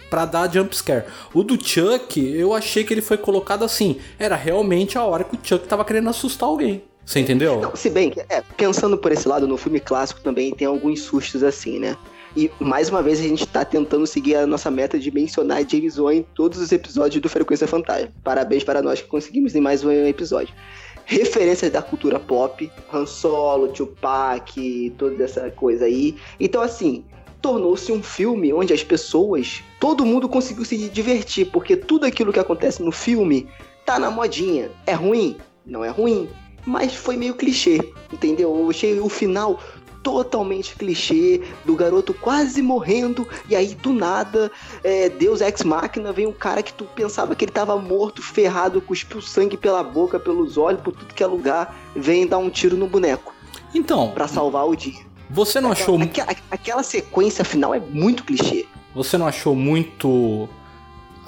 [0.09, 1.05] pra dar jump scare.
[1.33, 3.97] O do Chuck, eu achei que ele foi colocado assim.
[4.17, 6.83] Era realmente a hora que o Chuck tava querendo assustar alguém.
[7.05, 7.61] Você entendeu?
[7.61, 11.01] Não, se bem que, é, pensando por esse lado, no filme clássico também tem alguns
[11.01, 11.97] sustos assim, né?
[12.35, 15.97] E mais uma vez a gente tá tentando seguir a nossa meta de mencionar James
[15.97, 18.09] Wan em todos os episódios do Frequência Fantasma.
[18.23, 20.53] Parabéns para nós que conseguimos em mais um episódio.
[21.05, 26.15] Referências da cultura pop, Han Solo, Tupac, toda essa coisa aí.
[26.39, 27.03] Então, assim,
[27.41, 32.39] tornou-se um filme onde as pessoas, todo mundo conseguiu se divertir, porque tudo aquilo que
[32.39, 33.49] acontece no filme
[33.85, 34.71] tá na modinha.
[34.87, 35.35] É ruim?
[35.65, 36.29] Não é ruim
[36.65, 37.79] mas foi meio clichê,
[38.11, 38.55] entendeu?
[38.57, 39.59] Eu achei o final
[40.03, 44.51] totalmente clichê, do garoto quase morrendo, e aí do nada,
[44.83, 48.81] é, Deus Ex Machina, vem um cara que tu pensava que ele tava morto, ferrado,
[48.81, 52.75] cuspiu sangue pela boca, pelos olhos, por tudo que é lugar, vem dar um tiro
[52.75, 53.31] no boneco
[53.75, 54.99] Então, pra salvar o dia.
[55.29, 58.65] você não achou, Aquela, aquela sequência final é muito clichê.
[58.95, 60.49] você não achou muito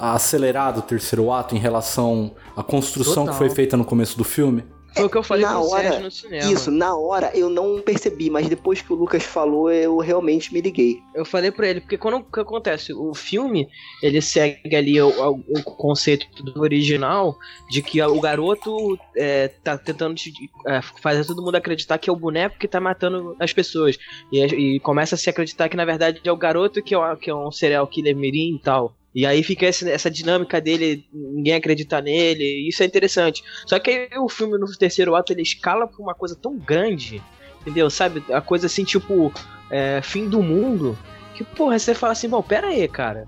[0.00, 3.34] acelerado o terceiro ato em relação à construção Total.
[3.34, 4.64] que foi feita no começo do filme?
[4.94, 6.52] Foi o que eu falei na hora- no cinema.
[6.52, 10.60] Isso, na hora eu não percebi, mas depois que o Lucas falou, eu realmente me
[10.60, 10.98] liguei.
[11.14, 12.92] Eu falei pra ele, porque quando o que acontece?
[12.94, 13.68] O filme,
[14.02, 17.36] ele segue ali o, o- conceito do original
[17.70, 20.32] de que o garoto é, tá tentando te-
[20.66, 23.98] é, fazer todo mundo acreditar que é o boneco que tá matando as pessoas.
[24.32, 24.40] E,
[24.76, 27.34] e começa a se acreditar que na verdade é o garoto que é, que é
[27.34, 28.94] um serial killer mirim e tal.
[29.14, 33.44] E aí fica esse- essa dinâmica dele, ninguém acredita nele, isso é interessante.
[33.66, 37.22] Só que aí o filme no terceiro ato ele escala pra uma coisa tão grande,
[37.60, 37.88] entendeu?
[37.90, 38.24] Sabe?
[38.32, 39.32] A coisa assim, tipo,
[39.70, 40.98] é, fim do mundo.
[41.34, 43.26] Que, porra, você fala assim, bom, pera aí, cara.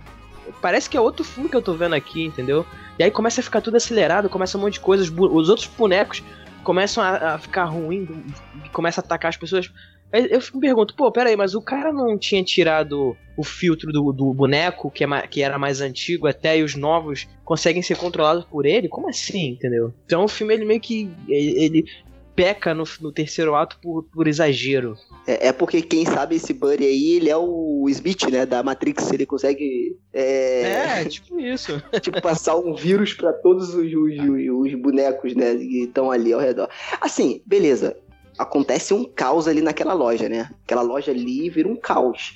[0.60, 2.64] Parece que é outro filme que eu tô vendo aqui, entendeu?
[2.98, 6.22] E aí começa a ficar tudo acelerado, começa um monte de coisas, os outros bonecos
[6.64, 8.08] começam a, a ficar ruim,
[8.72, 9.70] começa a atacar as pessoas.
[10.12, 14.12] Eu me pergunto, pô, pera aí, mas o cara não tinha tirado o filtro do,
[14.12, 18.44] do boneco, que, é que era mais antigo até, e os novos conseguem ser controlados
[18.44, 18.88] por ele?
[18.88, 19.92] Como assim, entendeu?
[20.06, 21.10] Então o filme, ele meio que.
[21.28, 21.84] ele, ele
[22.34, 24.94] peca no, no terceiro ato por, por exagero.
[25.26, 29.10] É, é porque quem sabe esse Buddy aí, ele é o Smith, né, da Matrix,
[29.10, 31.82] ele consegue é, É, tipo isso.
[32.02, 36.40] tipo, passar um vírus pra todos os, os- os bonecos, né, que estão ali ao
[36.40, 36.68] redor.
[37.00, 37.96] Assim, beleza.
[38.38, 40.50] Acontece um caos ali naquela loja, né?
[40.64, 42.34] Aquela loja ali vira um caos.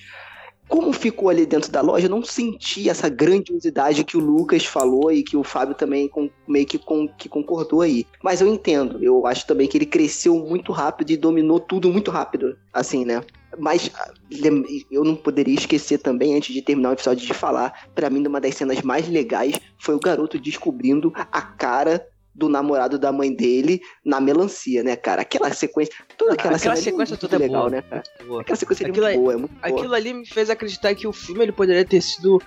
[0.68, 5.10] Como ficou ali dentro da loja, eu não senti essa grandiosidade que o Lucas falou
[5.10, 8.06] e que o Fábio também com- meio que, com- que concordou aí.
[8.22, 12.12] Mas eu entendo, eu acho também que ele cresceu muito rápido e dominou tudo muito
[12.12, 13.20] rápido, assim, né?
[13.58, 14.12] Mas ah,
[14.92, 18.40] eu não poderia esquecer também, antes de terminar o episódio, de falar, pra mim, uma
[18.40, 23.80] das cenas mais legais foi o garoto descobrindo a cara do namorado da mãe dele
[24.04, 25.22] na melancia, né, cara?
[25.22, 27.70] Aquela sequência, toda aquela, Aquela cena ali sequência muito toda é legal, boa.
[27.70, 28.02] né, cara?
[28.26, 28.40] Boa.
[28.42, 29.66] Aquela sequência é Aquilo muito aí- boa, é muito boa.
[29.78, 32.40] Aquilo ali me fez acreditar que o filme ele poderia ter sido.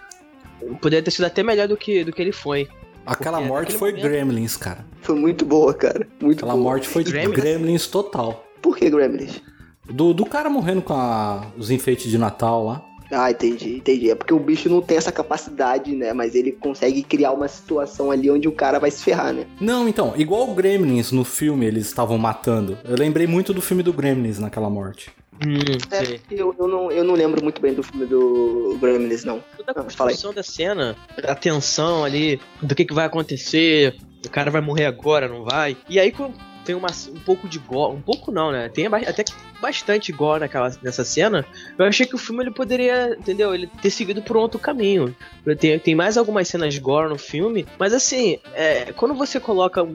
[0.82, 2.68] Poderia ter sido até melhor do que, do que ele foi.
[3.06, 4.86] Aquela Porque morte foi momento- Gremlins, cara.
[5.02, 6.08] Foi muito boa, cara.
[6.22, 6.64] Muito Aquela boa.
[6.64, 7.36] morte foi Gremlins?
[7.36, 8.46] Gremlins total.
[8.62, 9.42] Por que Gremlins?
[9.86, 12.82] Do, do cara morrendo com a- os enfeites de Natal lá.
[13.14, 14.10] Ah, entendi, entendi.
[14.10, 16.14] É porque o bicho não tem essa capacidade, né?
[16.14, 19.46] Mas ele consegue criar uma situação ali onde o cara vai se ferrar, né?
[19.60, 22.78] Não, então, igual o Gremlins no filme eles estavam matando.
[22.84, 25.12] Eu lembrei muito do filme do Gremlins naquela morte.
[25.46, 25.58] Hum,
[25.92, 29.44] É, eu, eu, não, eu não lembro muito bem do filme do Gremlins, não.
[29.58, 33.96] Toda a construção da cena, a tensão ali, do que, que vai acontecer,
[34.26, 35.76] o cara vai morrer agora, não vai.
[35.90, 38.70] E aí quando tem uma, um pouco de gore, um pouco não, né?
[38.70, 39.24] Tem até
[39.62, 41.46] bastante gore naquela, nessa cena.
[41.78, 43.54] Eu achei que o filme ele poderia, entendeu?
[43.54, 45.16] Ele ter seguido por um outro caminho.
[45.58, 49.88] Tem, tem mais algumas cenas gore no filme, mas assim, é, quando você coloca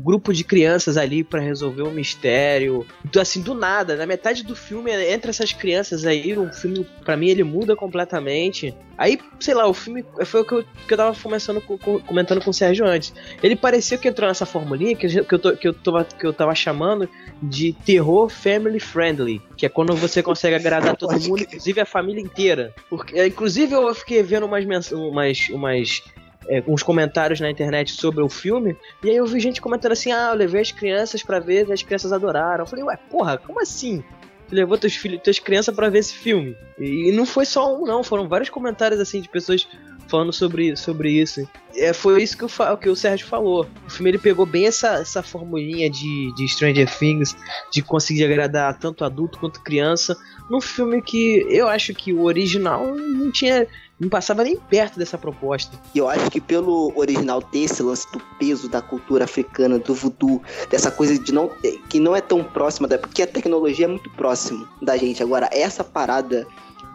[0.00, 4.56] grupo de crianças ali pra resolver um mistério, do- assim, do nada, na metade do
[4.56, 8.74] filme, entra essas crianças aí, o filme, pra mim, ele muda completamente.
[8.98, 12.00] Aí, sei lá, o filme foi o que eu, que eu tava começando, com- com-
[12.00, 13.12] comentando com o Sérgio antes.
[13.42, 16.26] Ele parecia que entrou nessa formulinha que, eu- que, eu, tô- que, eu, tava, que
[16.26, 17.08] eu tava chamando
[17.42, 22.20] de terror family friendly, que é quando você consegue agradar todo mundo, inclusive a família
[22.20, 22.74] inteira.
[22.90, 26.02] Porque, inclusive, eu fiquei vendo umas, umas, umas
[26.48, 30.12] é, uns comentários na internet sobre o filme, e aí eu vi gente comentando assim:
[30.12, 32.64] ah, eu levei as crianças pra ver e as crianças adoraram.
[32.64, 34.02] Eu falei, ué, porra, como assim?
[34.48, 36.56] Tu levou teus filhos, tuas crianças pra ver esse filme?
[36.78, 39.68] E não foi só um, não, foram vários comentários assim de pessoas
[40.10, 41.48] falando sobre, sobre isso.
[41.74, 43.66] É, foi isso que o, Fa- que o Sérgio falou.
[43.86, 47.36] O filme ele pegou bem essa, essa formulinha de, de Stranger Things,
[47.72, 50.16] de conseguir agradar tanto adulto quanto criança,
[50.50, 53.68] num filme que eu acho que o original não tinha.
[54.00, 55.78] não passava nem perto dessa proposta.
[55.94, 59.94] E eu acho que pelo original ter esse lance do peso da cultura africana, do
[59.94, 61.48] voodoo, dessa coisa de não
[61.88, 65.22] que não é tão próxima da, porque a tecnologia é muito próximo da gente.
[65.22, 66.44] Agora essa parada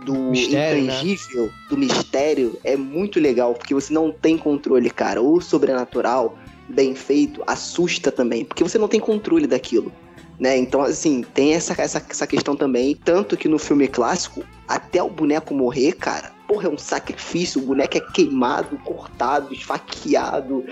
[0.04, 0.94] do Mistério, né?
[0.94, 5.22] intangível, do mistério é muito legal, porque você não tem controle, cara.
[5.22, 6.38] O sobrenatural
[6.68, 9.92] bem feito assusta também, porque você não tem controle daquilo.
[10.40, 10.58] Né?
[10.58, 12.94] Então, assim, tem essa, essa, essa questão também.
[12.94, 17.62] Tanto que no filme clássico, até o boneco morrer, cara, porra, é um sacrifício.
[17.62, 20.66] O boneco é queimado, cortado, esfaqueado,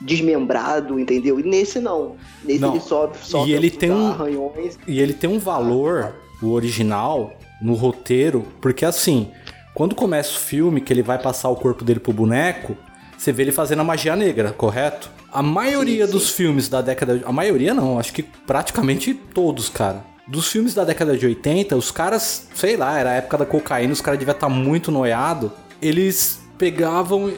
[0.00, 1.38] desmembrado, entendeu?
[1.40, 2.16] E nesse não.
[2.44, 2.70] Nesse Não.
[2.70, 4.78] ele sofre, sofre E ele tem um- arranhões.
[4.86, 9.30] E ele tem um valor, o original, no roteiro, porque assim,
[9.74, 12.76] quando começa o filme, que ele vai passar o corpo dele pro boneco,
[13.16, 15.10] você vê ele fazendo a magia negra, correto?
[15.32, 17.20] A maioria Sim, dos filmes da década.
[17.24, 20.04] A maioria não, acho que praticamente todos, cara.
[20.26, 23.92] Dos filmes da década de 80, os caras, sei lá, era a época da cocaína,
[23.92, 25.52] os caras deviam estar muito noiado.
[25.80, 27.32] Eles pegavam.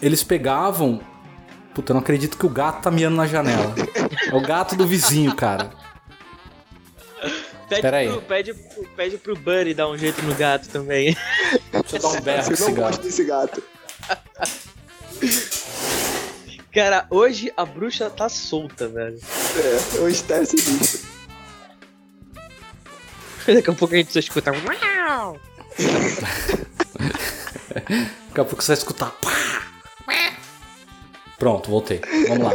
[0.00, 1.00] Eles pegavam.
[1.74, 3.74] Puta, eu não acredito que o gato tá miando na janela.
[4.30, 5.70] É o gato do vizinho, cara.
[7.74, 8.08] Pede, Pera aí.
[8.08, 11.16] pro, pede, pro, pede pro Buddy dar um jeito no gato também.
[11.72, 12.86] Deixa eu dar um berro esse não gato.
[12.88, 13.62] gosta desse gato.
[16.72, 19.18] Cara, hoje a bruxa tá solta, velho.
[19.56, 21.08] É, hoje tá sinistro.
[23.46, 24.50] Daqui a pouco a gente só escuta.
[24.52, 24.62] Daqui
[28.40, 29.14] a pouco você vai escutar.
[31.38, 32.00] Pronto, voltei.
[32.28, 32.52] Vamos lá.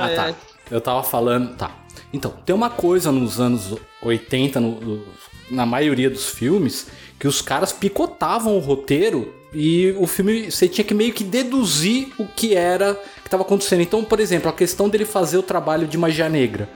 [0.00, 0.34] Ah, tá.
[0.70, 1.56] Eu tava falando.
[1.56, 1.83] Tá.
[2.14, 5.02] Então, tem uma coisa nos anos 80, no-
[5.50, 6.86] na maioria dos filmes,
[7.18, 12.08] que os caras picotavam o roteiro e o filme você tinha que meio que deduzir
[12.18, 13.82] o que era que tava acontecendo.
[13.82, 16.68] Então, por exemplo, a questão dele fazer o trabalho de magia negra.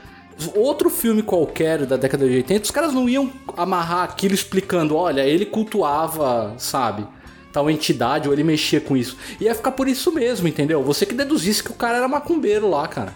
[0.55, 5.21] Outro filme qualquer da década de 80, os caras não iam amarrar aquilo explicando, olha,
[5.25, 7.07] ele cultuava, sabe?
[7.51, 9.17] tal entidade ou ele mexia com isso.
[9.41, 10.83] Ia ficar por isso mesmo, entendeu?
[10.83, 13.11] Você que deduzisse que o cara era macumbeiro lá, cara.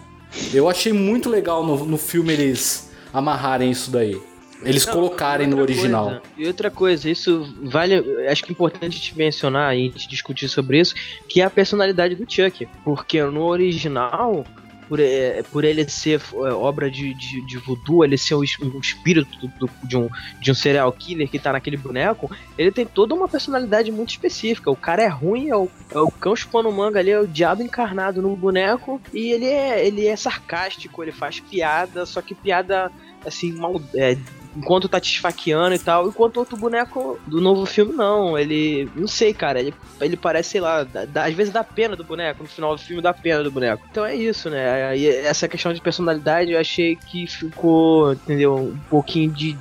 [0.52, 4.20] Eu achei muito legal no, no filme eles amarrarem isso daí.
[4.62, 6.04] Eles Não, colocarem no original.
[6.06, 7.96] coisa- e outra coisa, isso vale.
[8.28, 10.94] Acho que é importante te mencionar e a gente discutir sobre isso,
[11.28, 12.66] que é a personalidade do Chuck.
[12.82, 14.44] Porque no original,
[14.88, 18.78] por, é, por ele ser é, obra de, de, de voodoo, ele ser es- o
[18.78, 20.08] espírito do- de, um,
[20.40, 24.70] de um serial killer que tá naquele boneco, ele tem toda uma personalidade muito específica.
[24.70, 27.62] O cara é ruim, é o, é o cão chupando manga ali, é o diabo
[27.62, 32.90] encarnado no boneco, e ele é, ele é sarcástico, ele faz piada, só que piada
[33.24, 34.16] assim, mal, é,
[34.56, 39.06] enquanto tá te esfaqueando e tal, enquanto outro boneco do novo filme não, ele, não
[39.06, 42.42] sei, cara, ele, ele parece, sei lá, dá- dá- às vezes dá pena do boneco,
[42.42, 43.86] no final do filme dá pena do boneco.
[43.90, 48.78] Então é isso, né, e essa questão de personalidade eu achei que ficou, entendeu, um
[48.88, 49.56] pouquinho de,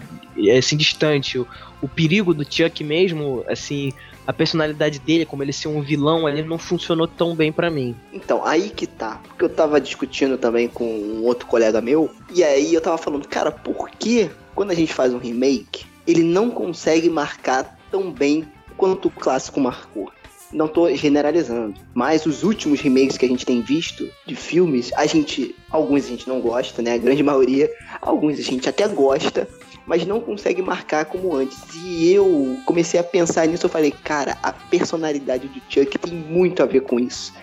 [0.58, 1.48] assim, distante, o,
[1.82, 3.94] o perigo do Chuck mesmo, assim,
[4.26, 7.94] a personalidade dele, como ele ser um vilão, ele não funcionou tão bem pra mim.
[8.14, 9.20] Então, aí que tá.
[9.28, 12.10] Porque eu tava discutindo também com um outro colega meu.
[12.34, 16.24] E aí eu tava falando, cara, por que quando a gente faz um remake, ele
[16.24, 18.46] não consegue marcar tão bem
[18.78, 20.12] quanto o clássico marcou?
[20.52, 25.06] Não tô generalizando, mas os últimos remakes que a gente tem visto de filmes, a
[25.08, 26.94] gente, alguns a gente não gosta, né?
[26.94, 29.48] A grande maioria, alguns a gente até gosta,
[29.88, 31.58] mas não consegue marcar como antes.
[31.76, 36.62] E eu comecei a pensar nisso, eu falei, cara, a personalidade do Chuck tem muito
[36.62, 37.34] a ver com isso.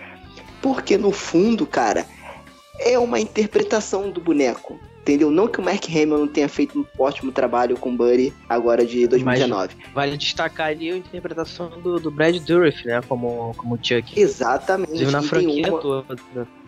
[0.63, 2.07] Porque no fundo, cara,
[2.79, 4.79] é uma interpretação do boneco.
[5.03, 5.31] Entendeu?
[5.31, 8.85] Não que o Mark Hamill não tenha feito um ótimo trabalho com o Buddy agora
[8.85, 9.75] de 2019.
[9.95, 14.21] Vale destacar ali a interpretação do, do Brad Dourif, né, como, como Chuck.
[14.21, 14.91] Exatamente.
[14.91, 16.19] Inclusive na franquia uma- toda.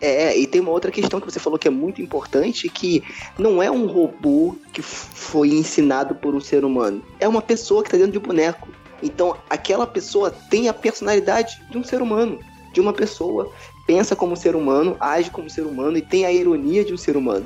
[0.01, 3.03] É, e tem uma outra questão que você falou que é muito importante, que
[3.37, 7.03] não é um robô que foi ensinado por um ser humano.
[7.19, 8.67] É uma pessoa que tá dentro de um boneco.
[9.01, 12.39] Então, aquela pessoa tem a personalidade de um ser humano,
[12.73, 13.51] de uma pessoa,
[13.85, 17.15] pensa como ser humano, age como ser humano e tem a ironia de um ser
[17.15, 17.45] humano.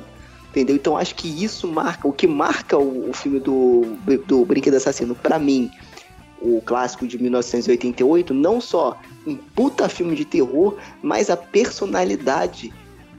[0.58, 0.74] Entendeu?
[0.74, 3.96] Então acho que isso marca, o que marca o, o filme do,
[4.26, 5.70] do Brinquedo Assassino, pra mim,
[6.42, 12.72] o clássico de 1988, não só um puta filme de terror, mas a personalidade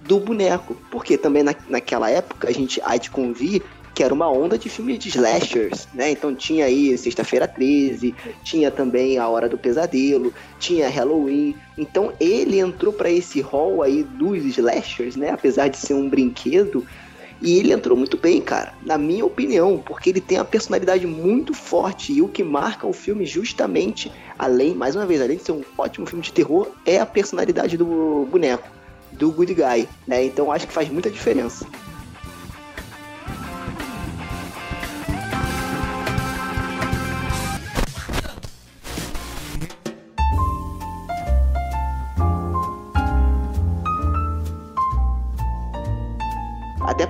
[0.04, 0.76] do boneco.
[0.92, 3.64] Porque também na, naquela época a gente há de convir
[3.94, 6.12] que era uma onda de filmes de slashers, né?
[6.12, 8.14] Então tinha aí Sexta-feira 13,
[8.44, 11.56] tinha também A Hora do Pesadelo, tinha Halloween.
[11.78, 15.32] Então ele entrou para esse hall aí dos slashers, né?
[15.32, 16.86] Apesar de ser um brinquedo,
[17.42, 21.54] e ele entrou muito bem, cara, na minha opinião, porque ele tem uma personalidade muito
[21.54, 25.54] forte e o que marca o filme justamente, além, mais uma vez, além de ser
[25.54, 28.68] um ótimo filme de terror, é a personalidade do boneco,
[29.12, 30.24] do good guy, né?
[30.26, 31.66] Então acho que faz muita diferença.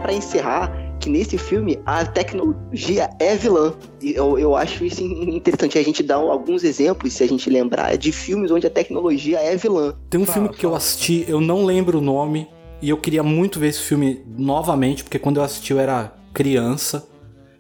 [0.02, 3.74] Pra encerrar, que nesse filme a tecnologia é vilã.
[4.02, 5.78] E eu, eu acho isso interessante.
[5.78, 9.56] A gente dá alguns exemplos, se a gente lembrar, de filmes onde a tecnologia é
[9.56, 9.96] vilã.
[10.10, 10.78] Tem um Fala, filme que eu fala.
[10.78, 12.48] assisti, eu não lembro o nome,
[12.82, 17.08] e eu queria muito ver esse filme novamente, porque quando eu assisti eu era criança.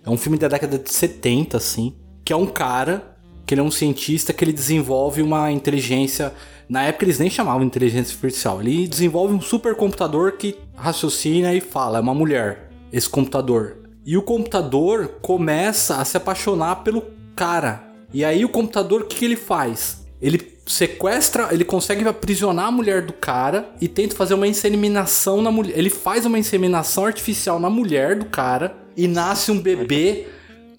[0.06, 3.09] É um filme da década de 70, assim, que é um cara,
[3.50, 6.32] que ele é um cientista, que ele desenvolve uma inteligência.
[6.70, 8.62] Na época eles nem chamavam inteligência artificial.
[8.62, 13.78] Ele desenvolve um supercomputador que raciocina e fala, é uma mulher, esse computador.
[14.06, 17.04] E o computador começa a se apaixonar pelo
[17.36, 17.92] cara.
[18.14, 20.06] E aí o computador, o que, que ele faz?
[20.22, 25.50] Ele sequestra, ele consegue aprisionar a mulher do cara e tenta fazer uma inseminação na
[25.50, 25.76] mulher.
[25.76, 30.28] Ele faz uma inseminação artificial na mulher do cara e nasce um bebê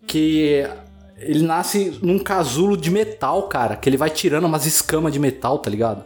[0.06, 0.64] que
[1.20, 5.58] ele nasce num casulo de metal, cara, que ele vai tirando umas escamas de metal,
[5.58, 6.04] tá ligado?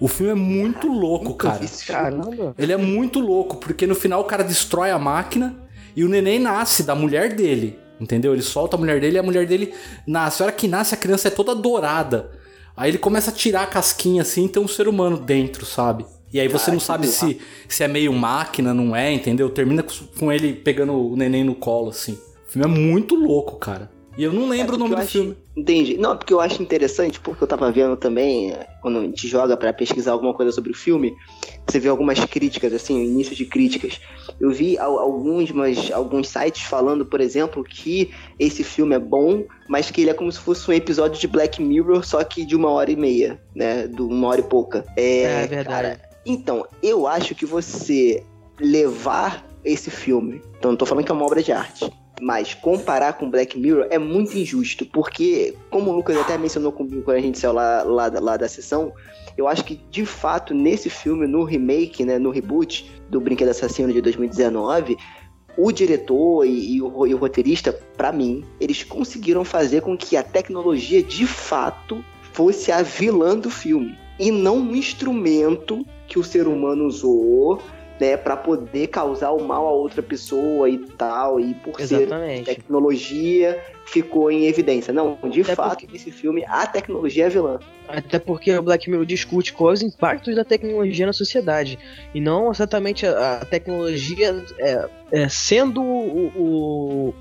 [0.00, 1.58] O filme é muito louco, cara.
[1.58, 1.70] filme.
[1.86, 2.54] Caramba.
[2.58, 5.54] Ele é muito louco, porque no final o cara destrói a máquina
[5.94, 7.78] e o neném nasce da mulher dele.
[8.00, 8.32] Entendeu?
[8.32, 9.72] Ele solta a mulher dele e a mulher dele
[10.06, 10.42] nasce.
[10.42, 12.32] A hora que nasce, a criança é toda dourada.
[12.76, 16.04] Aí ele começa a tirar a casquinha assim e tem um ser humano dentro, sabe?
[16.32, 17.38] E aí você Ah, não sabe se,
[17.68, 19.48] se é meio máquina, não é, entendeu?
[19.48, 22.14] Termina com, com ele pegando o neném no colo, assim.
[22.48, 23.88] O filme é muito louco, cara.
[24.16, 25.36] E eu não lembro É, o nome do acho- filme.
[25.56, 25.96] Entendi.
[25.98, 29.56] Não, porque eu acho interessante, porque eu tava vendo também, é, quando a gente joga
[29.56, 31.14] pra pesquisar alguma coisa sobre o filme,
[31.68, 34.00] você vê algumas críticas, assim, início de críticas.
[34.40, 39.44] Eu vi al- alguns, mas, alguns sites falando, por exemplo, que esse filme é bom,
[39.68, 42.54] mas que ele é como se fosse um episódio de Black Mirror, só que de
[42.56, 43.86] uma hora e meia, né?
[43.88, 44.84] De uma hora e pouca.
[44.96, 46.00] É, É, verdade.
[46.26, 48.22] Então, eu acho que você
[48.60, 51.90] levar esse filme, então não tô falando que é uma obra de arte,
[52.20, 57.02] mas comparar com Black Mirror é muito injusto, porque, como o Lucas até mencionou comigo
[57.02, 58.92] quando a gente saiu lá, lá, lá da sessão,
[59.36, 63.92] eu acho que, de fato, nesse filme, no remake, né, no reboot do Brinquedo Assassino
[63.92, 64.96] de 2019,
[65.56, 70.16] o diretor e, e o, e o roteirista, pra mim, eles conseguiram fazer com que
[70.16, 73.96] a tecnologia, de fato, fosse a vilã do filme.
[74.18, 77.60] E não um instrumento que o ser humano usou,
[78.00, 82.46] né, para poder causar o mal a outra pessoa e tal, e por ser Exatamente.
[82.46, 84.92] tecnologia ficou em evidência.
[84.92, 87.58] Não, de Até fato, nesse filme a tecnologia é vilã.
[87.96, 91.78] Até porque o Black Mirror discute quais os impactos da tecnologia na sociedade.
[92.14, 97.14] E não exatamente a, tecnologia é, é, sendo o, o,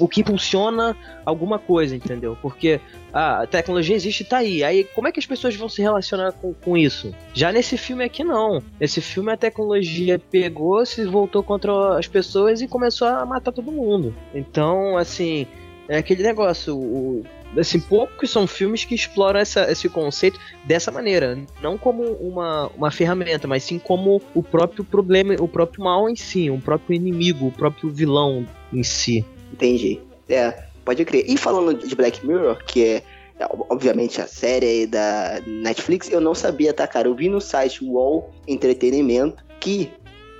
[0.00, 2.36] o que impulsiona alguma coisa, entendeu?
[2.42, 2.80] Porque
[3.12, 4.62] a tecnologia existe e tá aí.
[4.62, 7.14] Aí como é que as pessoas vão se relacionar com, com isso?
[7.32, 8.62] Já nesse filme aqui não.
[8.78, 13.72] Nesse filme a tecnologia pegou, se voltou contra as pessoas e começou a matar todo
[13.72, 14.14] mundo.
[14.34, 15.46] Então, assim,
[15.88, 16.76] é aquele negócio.
[16.76, 17.24] O,
[17.56, 21.38] assim, poucos são filmes que exploram essa, esse conceito dessa maneira.
[21.62, 26.16] Não como uma, uma ferramenta, mas sim como o próprio problema, o próprio mal em
[26.16, 29.24] si, o próprio inimigo, o próprio vilão em si.
[29.52, 30.00] Entendi.
[30.28, 30.50] É,
[30.84, 31.24] pode crer.
[31.26, 33.02] E falando de Black Mirror, que é,
[33.68, 37.08] obviamente a série da Netflix, eu não sabia, tá, cara?
[37.08, 39.90] Eu vi no site Wall Entretenimento que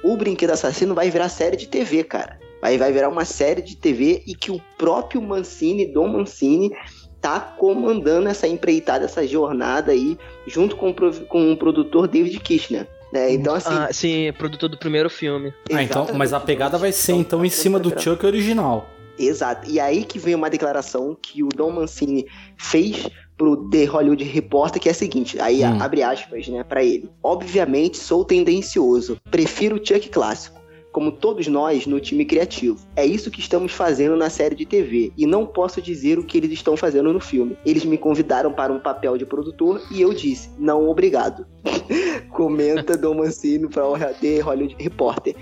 [0.03, 2.39] o Brinquedo Assassino vai virar série de TV, cara.
[2.61, 6.73] Vai, vai virar uma série de TV e que o próprio Mancini, Dom Mancini,
[7.21, 10.17] tá comandando essa empreitada, essa jornada aí,
[10.47, 10.95] junto com
[11.29, 12.87] com o produtor David Kirchner.
[13.13, 13.33] né?
[13.33, 13.69] Então, assim.
[13.73, 15.53] ah, sim, produtor do primeiro filme.
[15.73, 18.89] Ah, então, mas a pegada vai ser então em cima do Chuck original.
[19.19, 19.69] Exato.
[19.69, 22.25] E aí que vem uma declaração que o Dom Mancini
[22.57, 25.79] fez pro The Hollywood Reporter, que é a seguinte, aí Hum.
[25.81, 27.09] abre aspas, né, pra ele.
[27.23, 30.58] Obviamente sou tendencioso, prefiro o Chuck clássico,
[30.93, 32.79] como todos nós no time criativo.
[32.97, 36.39] É isso que estamos fazendo na série de TV, e não posso dizer o que
[36.39, 37.57] eles estão fazendo no filme.
[37.65, 41.47] Eles me convidaram para um papel de produtor e eu disse, não obrigado.
[42.31, 45.35] Comenta Dom Mancini para o The Hollywood Reporter.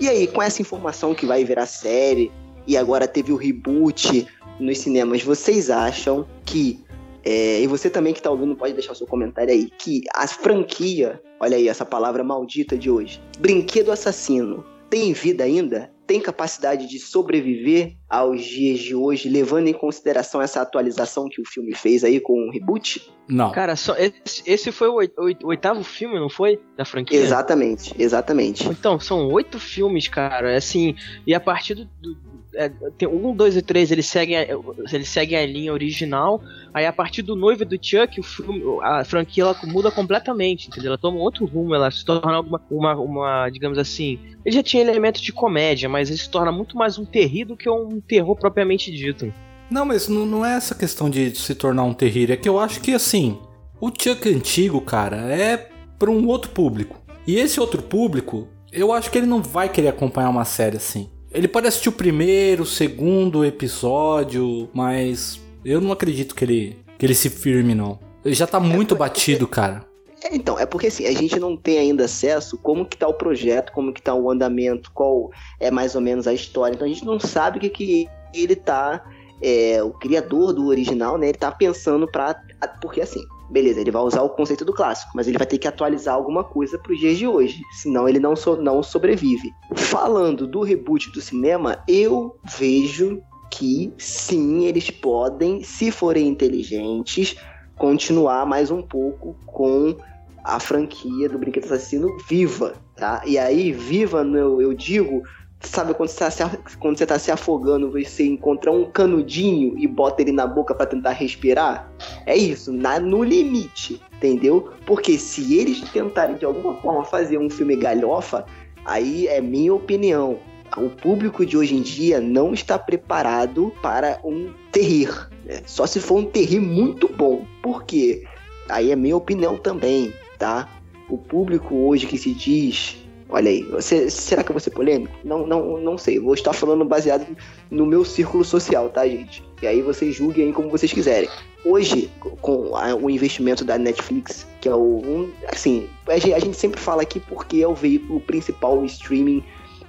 [0.00, 2.30] E aí, com essa informação que vai virar série,
[2.66, 4.26] e agora teve o reboot
[4.58, 6.80] nos cinemas, vocês acham que.
[7.24, 9.70] é, e você também que tá ouvindo pode deixar o seu comentário aí.
[9.78, 15.90] Que a franquia, olha aí essa palavra maldita de hoje, Brinquedo Assassino, tem vida ainda?
[16.06, 21.44] Tem capacidade de sobreviver aos dias de hoje, levando em consideração essa atualização que o
[21.46, 23.10] filme fez aí com o reboot?
[23.26, 23.50] Não.
[23.52, 26.60] Cara, só, esse, esse foi o, oit- oit- oitavo filme, não foi?
[26.76, 27.18] Da franquia?
[27.18, 28.68] Exatamente, exatamente.
[28.68, 30.54] Então, são oito filmes, cara.
[30.54, 30.94] Assim,
[31.26, 31.84] e a partir do.
[31.86, 34.46] do- é, tem um, dois e três, eles seguem, a,
[34.92, 36.42] eles seguem a linha original.
[36.72, 40.88] Aí a partir do noivo do Chuck, o a franquia ela muda completamente, entendeu?
[40.88, 44.18] Ela toma outro rumo, ela se torna alguma, uma, uma, digamos assim.
[44.44, 47.56] Ele já tinha elementos de comédia, mas ele se torna muito mais um terri do
[47.56, 49.32] que um terror propriamente dito.
[49.70, 52.34] Não, mas não, não é essa questão de se tornar um terrível.
[52.34, 53.38] É que eu acho que, assim,
[53.80, 57.00] o Chuck antigo, cara, é pra um outro público.
[57.26, 61.08] E esse outro público, eu acho que ele não vai querer acompanhar uma série assim.
[61.34, 67.06] Ele pode assistir o primeiro, o segundo episódio, mas eu não acredito que ele, que
[67.06, 67.98] ele se firme, não.
[68.24, 69.84] Ele já tá muito batido, cara.
[70.22, 73.14] É, então, é porque assim, a gente não tem ainda acesso como que tá o
[73.14, 76.74] projeto, como que tá o andamento, qual é mais ou menos a história.
[76.74, 79.02] Então a gente não sabe o que, que ele tá.
[79.42, 81.28] é, o criador do original, né?
[81.28, 82.40] Ele tá pensando pra.
[82.80, 85.68] Porque assim, beleza, ele vai usar o conceito do clássico, mas ele vai ter que
[85.68, 87.60] atualizar alguma coisa pros dias de hoje.
[87.70, 89.52] Senão ele não, so- não sobrevive.
[89.76, 97.36] Falando do reboot do cinema, eu vejo que sim, eles podem, se forem inteligentes,
[97.76, 99.94] continuar mais um pouco com
[100.42, 103.22] a franquia do Brinquedo Assassino viva, tá?
[103.26, 105.22] E aí, viva, eu, eu digo,
[105.68, 106.42] sabe quando você, tá se,
[106.78, 110.86] quando você tá se afogando, você encontra um canudinho e bota ele na boca pra
[110.86, 111.90] tentar respirar?
[112.26, 114.70] É isso, na, no limite, entendeu?
[114.86, 118.44] Porque se eles tentarem de alguma forma fazer um filme galhofa,
[118.84, 120.38] aí é minha opinião.
[120.76, 125.28] O público de hoje em dia não está preparado para um terrir.
[125.44, 125.62] né?
[125.66, 127.44] Só se for um terrir muito bom.
[127.62, 128.24] Por quê?
[128.68, 130.66] Aí é minha opinião também, tá?
[131.12, 132.96] o público hoje que se diz.
[133.34, 135.12] Olha aí, você- será que eu vou ser polêmico?
[135.24, 136.18] Não, não, não sei.
[136.18, 137.26] Vou estar falando baseado
[137.70, 139.42] no meu círculo social, tá, gente?
[139.62, 141.30] E aí vocês julguem aí como vocês quiserem.
[141.64, 142.10] Hoje,
[142.42, 144.78] com a- o investimento da Netflix, que é o.
[145.02, 148.84] Um, assim, a gente, a gente sempre fala aqui porque é o veículo principal o
[148.84, 149.42] streaming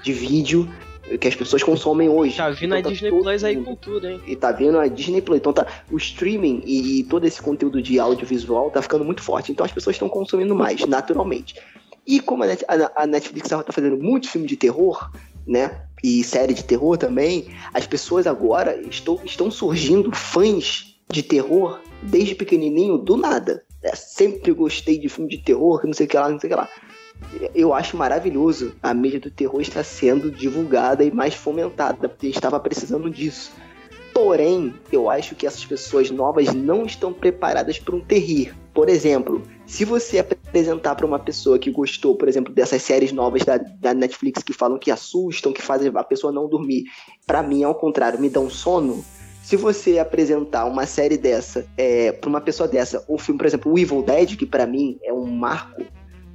[0.04, 0.70] de vídeo
[1.20, 2.38] que as pessoas consomem hoje.
[2.38, 4.22] Tá vindo a Então Disney Plus aí com tudo, hein?
[4.26, 5.38] e tá vendo a Disney Plus.
[5.38, 9.52] Então tá, o streaming e, e todo esse conteúdo de audiovisual tá ficando muito forte.
[9.52, 11.56] Então as pessoas estão consumindo mais, naturalmente.
[12.06, 15.10] E como a, Net- a- a Netflix tá fazendo muito filme de terror,
[15.47, 15.82] né?
[16.04, 22.36] E série de terror também, as pessoas agora estão, estão surgindo fãs de terror desde
[22.36, 23.64] pequenininho, do nada.
[23.82, 26.54] É, sempre gostei de filme de terror, não sei o que lá, não sei o
[26.54, 26.70] que lá.
[27.56, 32.30] Eu acho maravilhoso a mídia do terror estar sendo divulgada e mais fomentada, porque a
[32.30, 33.51] gente estava precisando disso.
[34.14, 38.54] Porém, eu acho que essas pessoas novas não estão preparadas para um terrir.
[38.74, 43.43] Por exemplo, se você apresentar para uma pessoa que gostou, por exemplo, dessas séries novas
[43.43, 46.86] da, da Netflix que falam que assustam, que fazem a pessoa não dormir,
[47.26, 49.05] para mim, ao contrário, me dão sono.
[49.43, 53.71] Se você apresentar uma série dessa é, para uma pessoa dessa, um filme, por exemplo,
[53.71, 55.84] o Evil Dead, que para mim é um marco,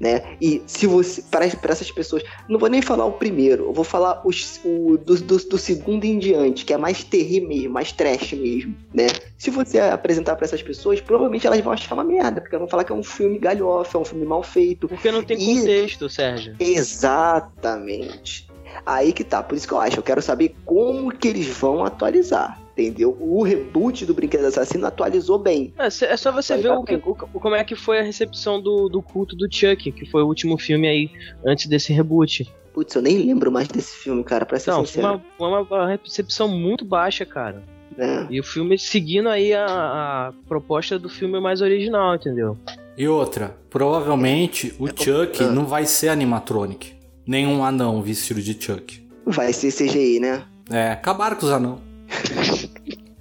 [0.00, 0.22] né?
[0.40, 4.20] E se você, para essas pessoas, não vou nem falar o primeiro, eu vou falar
[4.24, 8.32] os, o, do, do, do segundo em diante, que é mais terri mesmo, mais trash
[8.34, 9.06] mesmo, né?
[9.36, 12.70] Se você apresentar para essas pessoas, provavelmente elas vão achar uma merda, porque elas vão
[12.70, 14.88] falar que é um filme galhofa, é um filme mal feito.
[14.88, 16.54] Porque não tem E- contexto, Sérgio.
[16.58, 18.48] Exatamente.
[18.86, 21.84] Aí que tá, por isso que eu acho, eu quero saber como que eles vão
[21.84, 23.16] atualizar, entendeu?
[23.20, 25.72] O reboot do Brinquedo Assassino atualizou bem.
[25.78, 28.88] É, é só você ver o, que- o- como é que foi a recepção do,
[28.88, 31.10] do culto do Chuck, que foi o último filme aí
[31.46, 32.50] antes desse reboot.
[32.72, 35.06] Putz, eu nem lembro mais desse filme, cara, pra ser Não, foi sincero.
[35.08, 37.62] uma, foi uma, uma recepção muito baixa, cara.
[37.96, 38.26] né?
[38.30, 39.66] E o filme seguindo aí a,
[40.28, 42.56] a proposta do filme mais original, entendeu?
[42.96, 45.46] E outra, provavelmente o Chuck Ah.
[45.50, 46.92] não vai ser animatronic.
[47.26, 49.06] Nenhum anão vestido de Chuck.
[49.26, 50.42] Vai ser CGI, né?
[50.70, 51.80] É, acabaram com os anão.